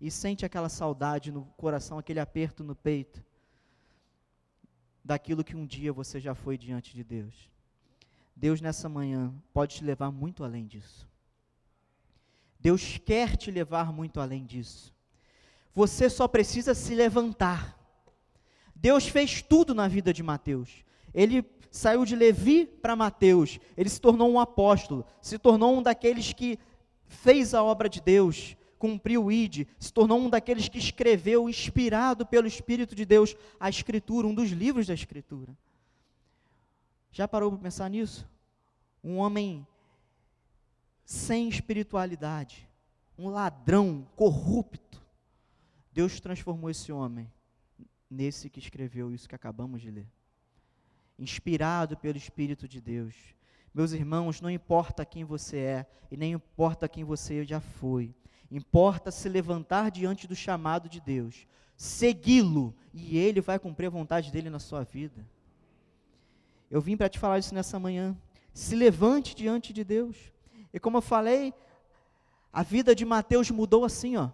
E 0.00 0.10
sente 0.10 0.44
aquela 0.44 0.68
saudade 0.68 1.30
no 1.30 1.44
coração, 1.56 1.98
aquele 1.98 2.18
aperto 2.18 2.64
no 2.64 2.74
peito 2.74 3.22
daquilo 5.04 5.44
que 5.44 5.56
um 5.56 5.66
dia 5.66 5.92
você 5.92 6.18
já 6.18 6.34
foi 6.34 6.56
diante 6.56 6.94
de 6.94 7.04
Deus. 7.04 7.50
Deus 8.34 8.60
nessa 8.60 8.88
manhã 8.88 9.32
pode 9.52 9.76
te 9.76 9.84
levar 9.84 10.10
muito 10.10 10.42
além 10.42 10.66
disso. 10.66 11.11
Deus 12.62 12.96
quer 13.04 13.36
te 13.36 13.50
levar 13.50 13.92
muito 13.92 14.20
além 14.20 14.44
disso. 14.44 14.94
Você 15.74 16.08
só 16.08 16.28
precisa 16.28 16.74
se 16.74 16.94
levantar. 16.94 17.76
Deus 18.74 19.08
fez 19.08 19.42
tudo 19.42 19.74
na 19.74 19.88
vida 19.88 20.12
de 20.12 20.22
Mateus. 20.22 20.84
Ele 21.12 21.44
saiu 21.72 22.04
de 22.04 22.14
Levi 22.14 22.64
para 22.64 22.94
Mateus. 22.94 23.58
Ele 23.76 23.88
se 23.88 24.00
tornou 24.00 24.30
um 24.30 24.38
apóstolo, 24.38 25.04
se 25.20 25.38
tornou 25.38 25.76
um 25.76 25.82
daqueles 25.82 26.32
que 26.32 26.56
fez 27.04 27.52
a 27.52 27.64
obra 27.64 27.88
de 27.88 28.00
Deus, 28.00 28.56
cumpriu 28.78 29.24
o 29.24 29.32
ID, 29.32 29.66
se 29.76 29.92
tornou 29.92 30.20
um 30.20 30.30
daqueles 30.30 30.68
que 30.68 30.78
escreveu, 30.78 31.48
inspirado 31.48 32.24
pelo 32.24 32.46
Espírito 32.46 32.94
de 32.94 33.04
Deus, 33.04 33.34
a 33.58 33.68
Escritura, 33.68 34.28
um 34.28 34.34
dos 34.34 34.50
livros 34.50 34.86
da 34.86 34.94
Escritura. 34.94 35.52
Já 37.10 37.26
parou 37.26 37.50
para 37.50 37.60
pensar 37.60 37.90
nisso? 37.90 38.24
Um 39.02 39.16
homem 39.16 39.66
sem 41.04 41.48
espiritualidade, 41.48 42.68
um 43.18 43.28
ladrão 43.28 44.06
corrupto. 44.16 45.02
Deus 45.92 46.20
transformou 46.20 46.70
esse 46.70 46.90
homem 46.90 47.30
nesse 48.10 48.50
que 48.50 48.58
escreveu 48.58 49.12
isso 49.12 49.28
que 49.28 49.34
acabamos 49.34 49.80
de 49.80 49.90
ler. 49.90 50.06
Inspirado 51.18 51.96
pelo 51.96 52.16
Espírito 52.16 52.66
de 52.66 52.80
Deus. 52.80 53.14
Meus 53.74 53.92
irmãos, 53.92 54.40
não 54.40 54.50
importa 54.50 55.04
quem 55.04 55.24
você 55.24 55.58
é 55.58 55.86
e 56.10 56.16
nem 56.16 56.32
importa 56.32 56.88
quem 56.88 57.04
você 57.04 57.44
já 57.44 57.60
foi. 57.60 58.14
Importa 58.50 59.10
se 59.10 59.28
levantar 59.28 59.90
diante 59.90 60.26
do 60.26 60.36
chamado 60.36 60.88
de 60.88 61.00
Deus, 61.00 61.46
segui-lo 61.74 62.74
e 62.92 63.16
ele 63.16 63.40
vai 63.40 63.58
cumprir 63.58 63.86
a 63.86 63.90
vontade 63.90 64.30
dele 64.30 64.50
na 64.50 64.58
sua 64.58 64.84
vida. 64.84 65.26
Eu 66.70 66.80
vim 66.80 66.96
para 66.96 67.08
te 67.08 67.18
falar 67.18 67.38
isso 67.38 67.54
nessa 67.54 67.78
manhã. 67.78 68.16
Se 68.52 68.74
levante 68.74 69.34
diante 69.34 69.72
de 69.72 69.84
Deus. 69.84 70.31
E 70.72 70.80
como 70.80 70.98
eu 70.98 71.02
falei, 71.02 71.52
a 72.52 72.62
vida 72.62 72.94
de 72.94 73.04
Mateus 73.04 73.50
mudou 73.50 73.84
assim, 73.84 74.16
ó. 74.16 74.30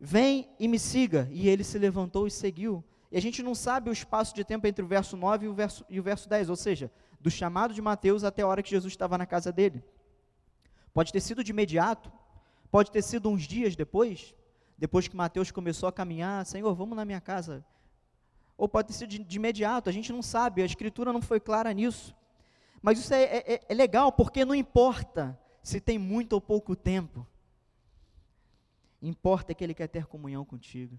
Vem 0.00 0.48
e 0.58 0.68
me 0.68 0.78
siga. 0.78 1.28
E 1.30 1.48
ele 1.48 1.64
se 1.64 1.78
levantou 1.78 2.26
e 2.26 2.30
seguiu. 2.30 2.84
E 3.10 3.16
a 3.16 3.20
gente 3.20 3.42
não 3.42 3.54
sabe 3.54 3.88
o 3.88 3.92
espaço 3.92 4.34
de 4.34 4.44
tempo 4.44 4.66
entre 4.66 4.84
o 4.84 4.88
verso 4.88 5.16
9 5.16 5.46
e 5.46 5.48
o 5.48 5.54
verso, 5.54 5.84
e 5.88 5.98
o 5.98 6.02
verso 6.02 6.28
10, 6.28 6.50
ou 6.50 6.56
seja, 6.56 6.90
do 7.20 7.30
chamado 7.30 7.72
de 7.72 7.80
Mateus 7.80 8.22
até 8.22 8.42
a 8.42 8.46
hora 8.46 8.62
que 8.62 8.70
Jesus 8.70 8.92
estava 8.92 9.16
na 9.16 9.26
casa 9.26 9.50
dele. 9.50 9.82
Pode 10.92 11.12
ter 11.12 11.20
sido 11.20 11.42
de 11.42 11.50
imediato, 11.50 12.12
pode 12.70 12.90
ter 12.90 13.02
sido 13.02 13.28
uns 13.28 13.42
dias 13.42 13.74
depois, 13.74 14.34
depois 14.76 15.08
que 15.08 15.16
Mateus 15.16 15.50
começou 15.50 15.88
a 15.88 15.92
caminhar, 15.92 16.44
Senhor, 16.44 16.72
vamos 16.74 16.96
na 16.96 17.04
minha 17.04 17.20
casa. 17.20 17.64
Ou 18.56 18.68
pode 18.68 18.88
ter 18.88 18.94
sido 18.94 19.08
de, 19.08 19.18
de 19.18 19.36
imediato, 19.36 19.88
a 19.88 19.92
gente 19.92 20.12
não 20.12 20.22
sabe, 20.22 20.62
a 20.62 20.66
escritura 20.66 21.12
não 21.12 21.22
foi 21.22 21.40
clara 21.40 21.72
nisso. 21.72 22.14
Mas 22.82 22.98
isso 22.98 23.12
é, 23.12 23.22
é, 23.22 23.64
é 23.68 23.74
legal 23.74 24.12
porque 24.12 24.44
não 24.44 24.54
importa 24.54 25.38
se 25.62 25.80
tem 25.80 25.98
muito 25.98 26.32
ou 26.32 26.40
pouco 26.40 26.76
tempo. 26.76 27.26
Importa 29.02 29.54
que 29.54 29.62
Ele 29.62 29.74
quer 29.74 29.88
ter 29.88 30.06
comunhão 30.06 30.44
contigo. 30.44 30.98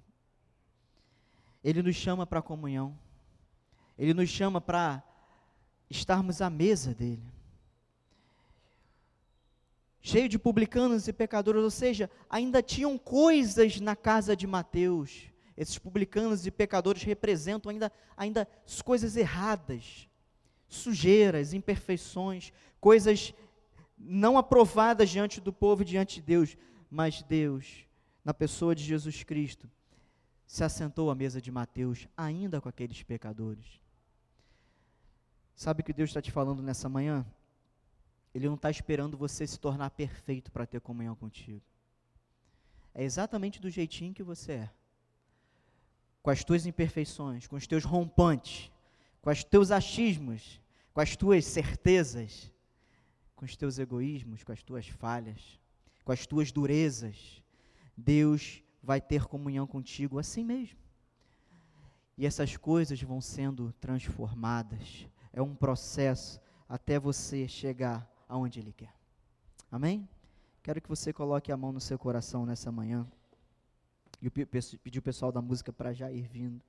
Ele 1.63 1.81
nos 1.81 1.95
chama 1.95 2.25
para 2.25 2.41
comunhão. 2.41 2.97
Ele 3.97 4.13
nos 4.13 4.29
chama 4.29 4.61
para 4.61 5.03
estarmos 5.89 6.41
à 6.41 6.49
mesa 6.49 6.93
dele. 6.93 7.23
Cheio 10.01 10.29
de 10.29 10.39
publicanos 10.39 11.07
e 11.07 11.13
pecadores, 11.13 11.61
ou 11.61 11.71
seja, 11.71 12.09
ainda 12.29 12.63
tinham 12.63 12.97
coisas 12.97 13.79
na 13.81 13.95
casa 13.95 14.35
de 14.35 14.47
Mateus. 14.47 15.29
Esses 15.57 15.77
publicanos 15.77 16.47
e 16.47 16.51
pecadores 16.51 17.03
representam 17.03 17.69
ainda, 17.69 17.91
ainda 18.15 18.47
as 18.65 18.81
coisas 18.81 19.17
erradas, 19.17 20.08
sujeiras, 20.69 21.53
imperfeições, 21.53 22.53
coisas 22.79 23.33
não 23.97 24.37
aprovadas 24.37 25.09
diante 25.09 25.41
do 25.41 25.51
povo 25.51 25.81
e 25.81 25.85
diante 25.85 26.15
de 26.15 26.21
Deus, 26.21 26.55
mas 26.89 27.21
Deus, 27.23 27.85
na 28.23 28.33
pessoa 28.33 28.73
de 28.73 28.83
Jesus 28.83 29.23
Cristo, 29.23 29.69
se 30.45 30.63
assentou 30.63 31.11
à 31.11 31.15
mesa 31.15 31.41
de 31.41 31.51
Mateus, 31.51 32.07
ainda 32.15 32.61
com 32.61 32.69
aqueles 32.69 33.03
pecadores. 33.03 33.81
Sabe 35.55 35.81
o 35.81 35.83
que 35.83 35.91
Deus 35.91 36.11
está 36.11 36.21
te 36.21 36.31
falando 36.31 36.63
nessa 36.63 36.87
manhã? 36.87 37.25
Ele 38.33 38.47
não 38.47 38.55
está 38.55 38.69
esperando 38.69 39.17
você 39.17 39.45
se 39.45 39.59
tornar 39.59 39.89
perfeito 39.89 40.51
para 40.51 40.65
ter 40.65 40.79
comunhão 40.79 41.15
contigo. 41.15 41.61
É 42.93 43.03
exatamente 43.03 43.59
do 43.59 43.69
jeitinho 43.69 44.13
que 44.13 44.23
você 44.23 44.53
é. 44.53 44.69
Com 46.21 46.29
as 46.29 46.43
tuas 46.43 46.65
imperfeições, 46.65 47.47
com 47.47 47.55
os 47.55 47.67
teus 47.67 47.83
rompantes, 47.83 48.71
com 49.21 49.29
os 49.29 49.43
teus 49.43 49.71
achismos, 49.71 50.61
com 50.93 51.01
as 51.01 51.15
tuas 51.15 51.45
certezas, 51.45 52.51
com 53.35 53.45
os 53.45 53.55
teus 53.55 53.79
egoísmos, 53.79 54.43
com 54.43 54.51
as 54.51 54.63
tuas 54.63 54.87
falhas, 54.87 55.59
com 56.03 56.11
as 56.11 56.25
tuas 56.25 56.51
durezas. 56.51 57.43
Deus 57.95 58.63
vai 58.81 58.99
ter 58.99 59.25
comunhão 59.25 59.67
contigo 59.67 60.19
assim 60.19 60.43
mesmo. 60.43 60.77
E 62.17 62.25
essas 62.25 62.57
coisas 62.57 63.01
vão 63.01 63.21
sendo 63.21 63.71
transformadas. 63.79 65.07
É 65.31 65.41
um 65.41 65.55
processo 65.55 66.39
até 66.67 66.99
você 66.99 67.47
chegar 67.47 68.09
aonde 68.27 68.59
Ele 68.59 68.73
quer. 68.73 68.93
Amém? 69.71 70.07
Quero 70.61 70.81
que 70.81 70.89
você 70.89 71.13
coloque 71.13 71.51
a 71.51 71.57
mão 71.57 71.71
no 71.71 71.79
seu 71.79 71.97
coração 71.97 72.45
nessa 72.45 72.71
manhã. 72.71 73.07
E 74.21 74.29
pedir 74.29 74.99
o 74.99 75.01
pessoal 75.01 75.31
da 75.31 75.41
música 75.41 75.71
para 75.71 75.93
já 75.93 76.11
ir 76.11 76.27
vindo. 76.27 76.61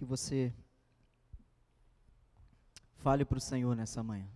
Que 0.00 0.04
você 0.06 0.50
fale 3.00 3.22
para 3.22 3.36
o 3.36 3.40
Senhor 3.40 3.76
nessa 3.76 4.02
manhã. 4.02 4.26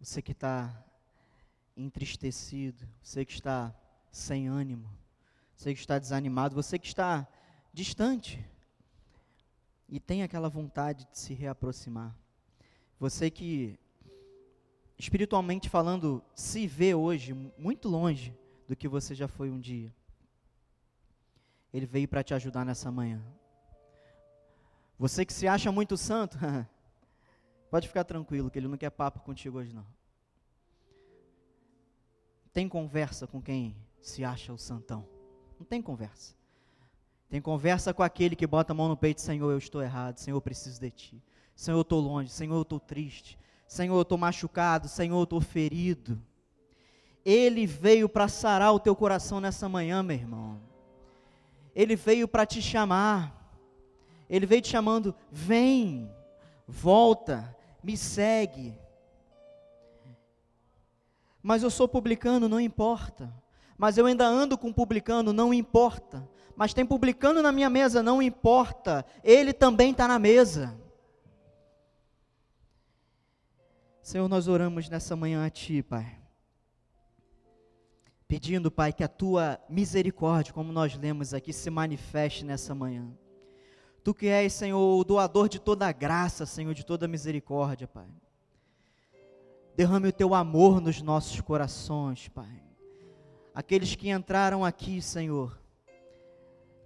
Você 0.00 0.22
que 0.22 0.32
está 0.32 0.82
entristecido, 1.76 2.88
você 3.02 3.22
que 3.26 3.34
está 3.34 3.70
sem 4.10 4.48
ânimo, 4.48 4.90
você 5.54 5.74
que 5.74 5.80
está 5.80 5.98
desanimado, 5.98 6.54
você 6.54 6.78
que 6.78 6.86
está 6.86 7.28
distante 7.70 8.42
e 9.90 10.00
tem 10.00 10.22
aquela 10.22 10.48
vontade 10.48 11.06
de 11.12 11.18
se 11.18 11.34
reaproximar. 11.34 12.16
Você 12.98 13.30
que, 13.30 13.78
espiritualmente 14.98 15.68
falando, 15.68 16.24
se 16.34 16.66
vê 16.66 16.94
hoje 16.94 17.34
muito 17.58 17.90
longe 17.90 18.34
do 18.66 18.74
que 18.74 18.88
você 18.88 19.14
já 19.14 19.28
foi 19.28 19.50
um 19.50 19.60
dia. 19.60 19.94
Ele 21.72 21.86
veio 21.86 22.08
para 22.08 22.22
te 22.22 22.34
ajudar 22.34 22.64
nessa 22.64 22.90
manhã. 22.90 23.22
Você 24.98 25.24
que 25.24 25.32
se 25.32 25.48
acha 25.48 25.72
muito 25.72 25.96
santo, 25.96 26.38
pode 27.70 27.88
ficar 27.88 28.04
tranquilo 28.04 28.50
que 28.50 28.58
ele 28.58 28.68
não 28.68 28.76
quer 28.76 28.90
papo 28.90 29.20
contigo 29.20 29.58
hoje 29.58 29.72
não. 29.72 29.86
Tem 32.52 32.68
conversa 32.68 33.26
com 33.26 33.40
quem 33.40 33.76
se 34.00 34.24
acha 34.24 34.52
o 34.52 34.58
santão. 34.58 35.08
Não 35.58 35.64
tem 35.64 35.80
conversa. 35.80 36.34
Tem 37.28 37.40
conversa 37.40 37.94
com 37.94 38.02
aquele 38.02 38.34
que 38.34 38.46
bota 38.46 38.72
a 38.72 38.74
mão 38.74 38.88
no 38.88 38.96
peito, 38.96 39.20
Senhor, 39.20 39.50
eu 39.50 39.58
estou 39.58 39.80
errado, 39.82 40.18
Senhor, 40.18 40.36
eu 40.36 40.42
preciso 40.42 40.80
de 40.80 40.90
ti. 40.90 41.22
Senhor, 41.54 41.78
eu 41.78 41.82
estou 41.82 42.00
longe, 42.00 42.28
Senhor, 42.28 42.56
eu 42.56 42.62
estou 42.62 42.80
triste. 42.80 43.38
Senhor, 43.68 43.94
eu 43.94 44.02
estou 44.02 44.18
machucado, 44.18 44.88
Senhor, 44.88 45.16
eu 45.16 45.22
estou 45.22 45.40
ferido. 45.40 46.20
Ele 47.24 47.66
veio 47.66 48.08
para 48.08 48.26
sarar 48.26 48.72
o 48.72 48.80
teu 48.80 48.96
coração 48.96 49.40
nessa 49.40 49.68
manhã, 49.68 50.02
meu 50.02 50.16
irmão. 50.16 50.60
Ele 51.74 51.96
veio 51.96 52.28
para 52.28 52.46
te 52.46 52.60
chamar. 52.60 53.36
Ele 54.28 54.46
veio 54.46 54.62
te 54.62 54.68
chamando: 54.68 55.14
vem, 55.30 56.10
volta, 56.66 57.56
me 57.82 57.96
segue. 57.96 58.78
Mas 61.42 61.62
eu 61.62 61.70
sou 61.70 61.88
publicano, 61.88 62.48
não 62.48 62.60
importa. 62.60 63.32
Mas 63.78 63.96
eu 63.96 64.04
ainda 64.04 64.26
ando 64.26 64.58
com 64.58 64.72
publicano, 64.72 65.32
não 65.32 65.54
importa. 65.54 66.28
Mas 66.54 66.74
tem 66.74 66.84
publicano 66.84 67.40
na 67.40 67.50
minha 67.50 67.70
mesa, 67.70 68.02
não 68.02 68.20
importa. 68.20 69.06
Ele 69.24 69.52
também 69.52 69.92
está 69.92 70.06
na 70.06 70.18
mesa. 70.18 70.78
Senhor, 74.02 74.28
nós 74.28 74.48
oramos 74.48 74.88
nessa 74.88 75.16
manhã 75.16 75.46
a 75.46 75.50
Ti, 75.50 75.82
Pai 75.82 76.19
pedindo, 78.30 78.70
Pai, 78.70 78.92
que 78.92 79.02
a 79.02 79.08
tua 79.08 79.58
misericórdia, 79.68 80.54
como 80.54 80.72
nós 80.72 80.96
lemos 80.96 81.34
aqui, 81.34 81.52
se 81.52 81.68
manifeste 81.68 82.44
nessa 82.44 82.72
manhã. 82.72 83.10
Tu 84.04 84.14
que 84.14 84.28
és, 84.28 84.52
Senhor, 84.52 84.78
o 84.78 85.02
doador 85.02 85.48
de 85.48 85.58
toda 85.58 85.90
graça, 85.90 86.46
Senhor, 86.46 86.72
de 86.72 86.86
toda 86.86 87.08
misericórdia, 87.08 87.88
Pai. 87.88 88.06
Derrame 89.74 90.06
o 90.06 90.12
teu 90.12 90.32
amor 90.32 90.80
nos 90.80 91.02
nossos 91.02 91.40
corações, 91.40 92.28
Pai. 92.28 92.62
Aqueles 93.52 93.96
que 93.96 94.10
entraram 94.10 94.64
aqui, 94.64 95.02
Senhor, 95.02 95.60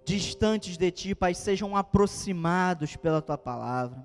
distantes 0.03 0.77
de 0.77 0.89
Ti, 0.89 1.13
Pai, 1.13 1.35
sejam 1.35 1.77
aproximados 1.77 2.95
pela 2.95 3.21
Tua 3.21 3.37
palavra, 3.37 4.03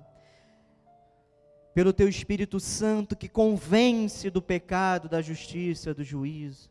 pelo 1.73 1.91
Teu 1.91 2.07
Espírito 2.07 2.59
Santo 2.59 3.15
que 3.15 3.27
convence 3.27 4.29
do 4.29 4.43
pecado, 4.43 5.09
da 5.09 5.23
justiça, 5.23 5.91
do 5.91 6.03
juízo 6.03 6.69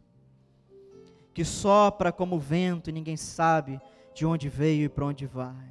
que 1.33 1.45
sopra 1.45 2.13
como 2.13 2.39
vento 2.39 2.91
e 2.91 2.93
ninguém 2.93 3.17
sabe 3.17 3.81
de 4.15 4.27
onde 4.27 4.49
veio 4.49 4.85
e 4.85 4.89
para 4.89 5.07
onde 5.07 5.27
vai. 5.27 5.71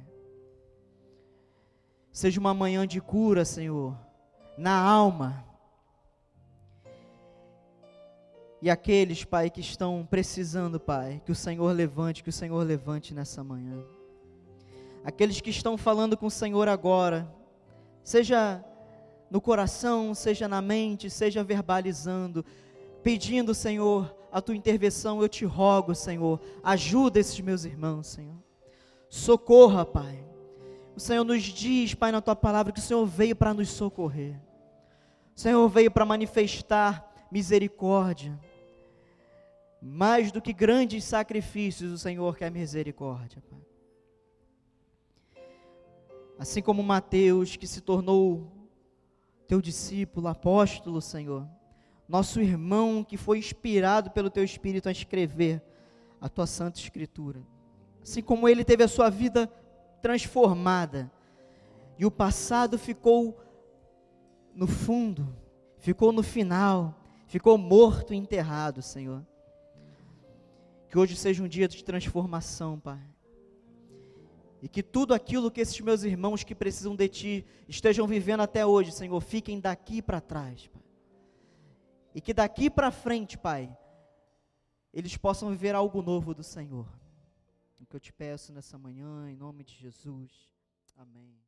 Seja 2.12 2.40
uma 2.40 2.52
manhã 2.52 2.86
de 2.86 3.00
cura, 3.00 3.44
Senhor, 3.44 3.96
na 4.56 4.76
alma. 4.76 5.44
E 8.60 8.68
aqueles, 8.68 9.24
Pai, 9.24 9.48
que 9.48 9.60
estão 9.60 10.06
precisando, 10.10 10.80
Pai, 10.80 11.22
que 11.24 11.32
o 11.32 11.34
Senhor 11.34 11.70
levante, 11.72 12.22
que 12.22 12.28
o 12.28 12.32
Senhor 12.32 12.62
levante 12.66 13.14
nessa 13.14 13.42
manhã. 13.44 13.82
Aqueles 15.04 15.40
que 15.40 15.50
estão 15.50 15.78
falando 15.78 16.16
com 16.16 16.26
o 16.26 16.30
Senhor 16.30 16.68
agora, 16.68 17.32
seja 18.02 18.62
no 19.30 19.40
coração, 19.40 20.14
seja 20.14 20.48
na 20.48 20.60
mente, 20.60 21.08
seja 21.08 21.44
verbalizando, 21.44 22.44
pedindo, 23.02 23.54
Senhor, 23.54 24.14
a 24.32 24.40
tua 24.40 24.56
intervenção, 24.56 25.20
eu 25.20 25.28
te 25.28 25.44
rogo, 25.44 25.94
Senhor, 25.94 26.40
ajuda 26.62 27.18
esses 27.18 27.38
meus 27.40 27.64
irmãos, 27.64 28.06
Senhor. 28.06 28.36
Socorra, 29.08 29.84
Pai. 29.84 30.24
O 30.94 31.00
Senhor 31.00 31.24
nos 31.24 31.42
diz, 31.42 31.94
Pai, 31.94 32.12
na 32.12 32.20
tua 32.20 32.36
palavra, 32.36 32.72
que 32.72 32.78
o 32.78 32.82
Senhor 32.82 33.04
veio 33.06 33.34
para 33.34 33.54
nos 33.54 33.68
socorrer. 33.68 34.40
O 35.34 35.40
Senhor 35.40 35.68
veio 35.68 35.90
para 35.90 36.04
manifestar 36.04 37.12
misericórdia. 37.30 38.38
Mais 39.82 40.30
do 40.30 40.42
que 40.42 40.52
grandes 40.52 41.04
sacrifícios, 41.04 41.92
o 41.92 41.98
Senhor 41.98 42.36
quer 42.36 42.50
misericórdia, 42.50 43.42
Pai. 43.48 43.60
Assim 46.38 46.62
como 46.62 46.82
Mateus, 46.82 47.56
que 47.56 47.66
se 47.66 47.80
tornou 47.80 48.50
teu 49.46 49.60
discípulo, 49.60 50.28
apóstolo, 50.28 51.00
Senhor 51.00 51.46
nosso 52.10 52.40
irmão 52.40 53.04
que 53.04 53.16
foi 53.16 53.38
inspirado 53.38 54.10
pelo 54.10 54.28
teu 54.28 54.42
Espírito 54.42 54.88
a 54.88 54.92
escrever 54.92 55.62
a 56.20 56.28
tua 56.28 56.44
Santa 56.44 56.80
Escritura. 56.80 57.40
Assim 58.02 58.20
como 58.20 58.48
ele 58.48 58.64
teve 58.64 58.82
a 58.82 58.88
sua 58.88 59.08
vida 59.08 59.46
transformada 60.02 61.10
e 61.96 62.04
o 62.04 62.10
passado 62.10 62.76
ficou 62.76 63.38
no 64.52 64.66
fundo, 64.66 65.32
ficou 65.78 66.10
no 66.10 66.22
final, 66.22 67.00
ficou 67.26 67.56
morto 67.56 68.12
e 68.12 68.16
enterrado, 68.16 68.82
Senhor. 68.82 69.24
Que 70.88 70.98
hoje 70.98 71.14
seja 71.14 71.44
um 71.44 71.48
dia 71.48 71.68
de 71.68 71.84
transformação, 71.84 72.80
Pai. 72.80 73.00
E 74.60 74.68
que 74.68 74.82
tudo 74.82 75.14
aquilo 75.14 75.50
que 75.50 75.60
esses 75.60 75.80
meus 75.80 76.02
irmãos 76.02 76.42
que 76.42 76.56
precisam 76.56 76.96
de 76.96 77.08
Ti 77.08 77.46
estejam 77.68 78.04
vivendo 78.04 78.40
até 78.40 78.66
hoje, 78.66 78.90
Senhor, 78.90 79.20
fiquem 79.20 79.60
daqui 79.60 80.02
para 80.02 80.20
trás, 80.20 80.66
Pai. 80.66 80.79
E 82.14 82.20
que 82.20 82.34
daqui 82.34 82.68
para 82.68 82.90
frente, 82.90 83.38
Pai, 83.38 83.74
eles 84.92 85.16
possam 85.16 85.50
viver 85.50 85.74
algo 85.74 86.02
novo 86.02 86.34
do 86.34 86.42
Senhor. 86.42 86.86
O 87.80 87.86
que 87.86 87.96
eu 87.96 88.00
te 88.00 88.12
peço 88.12 88.52
nessa 88.52 88.76
manhã, 88.76 89.30
em 89.30 89.36
nome 89.36 89.64
de 89.64 89.74
Jesus. 89.74 90.50
Amém. 90.96 91.39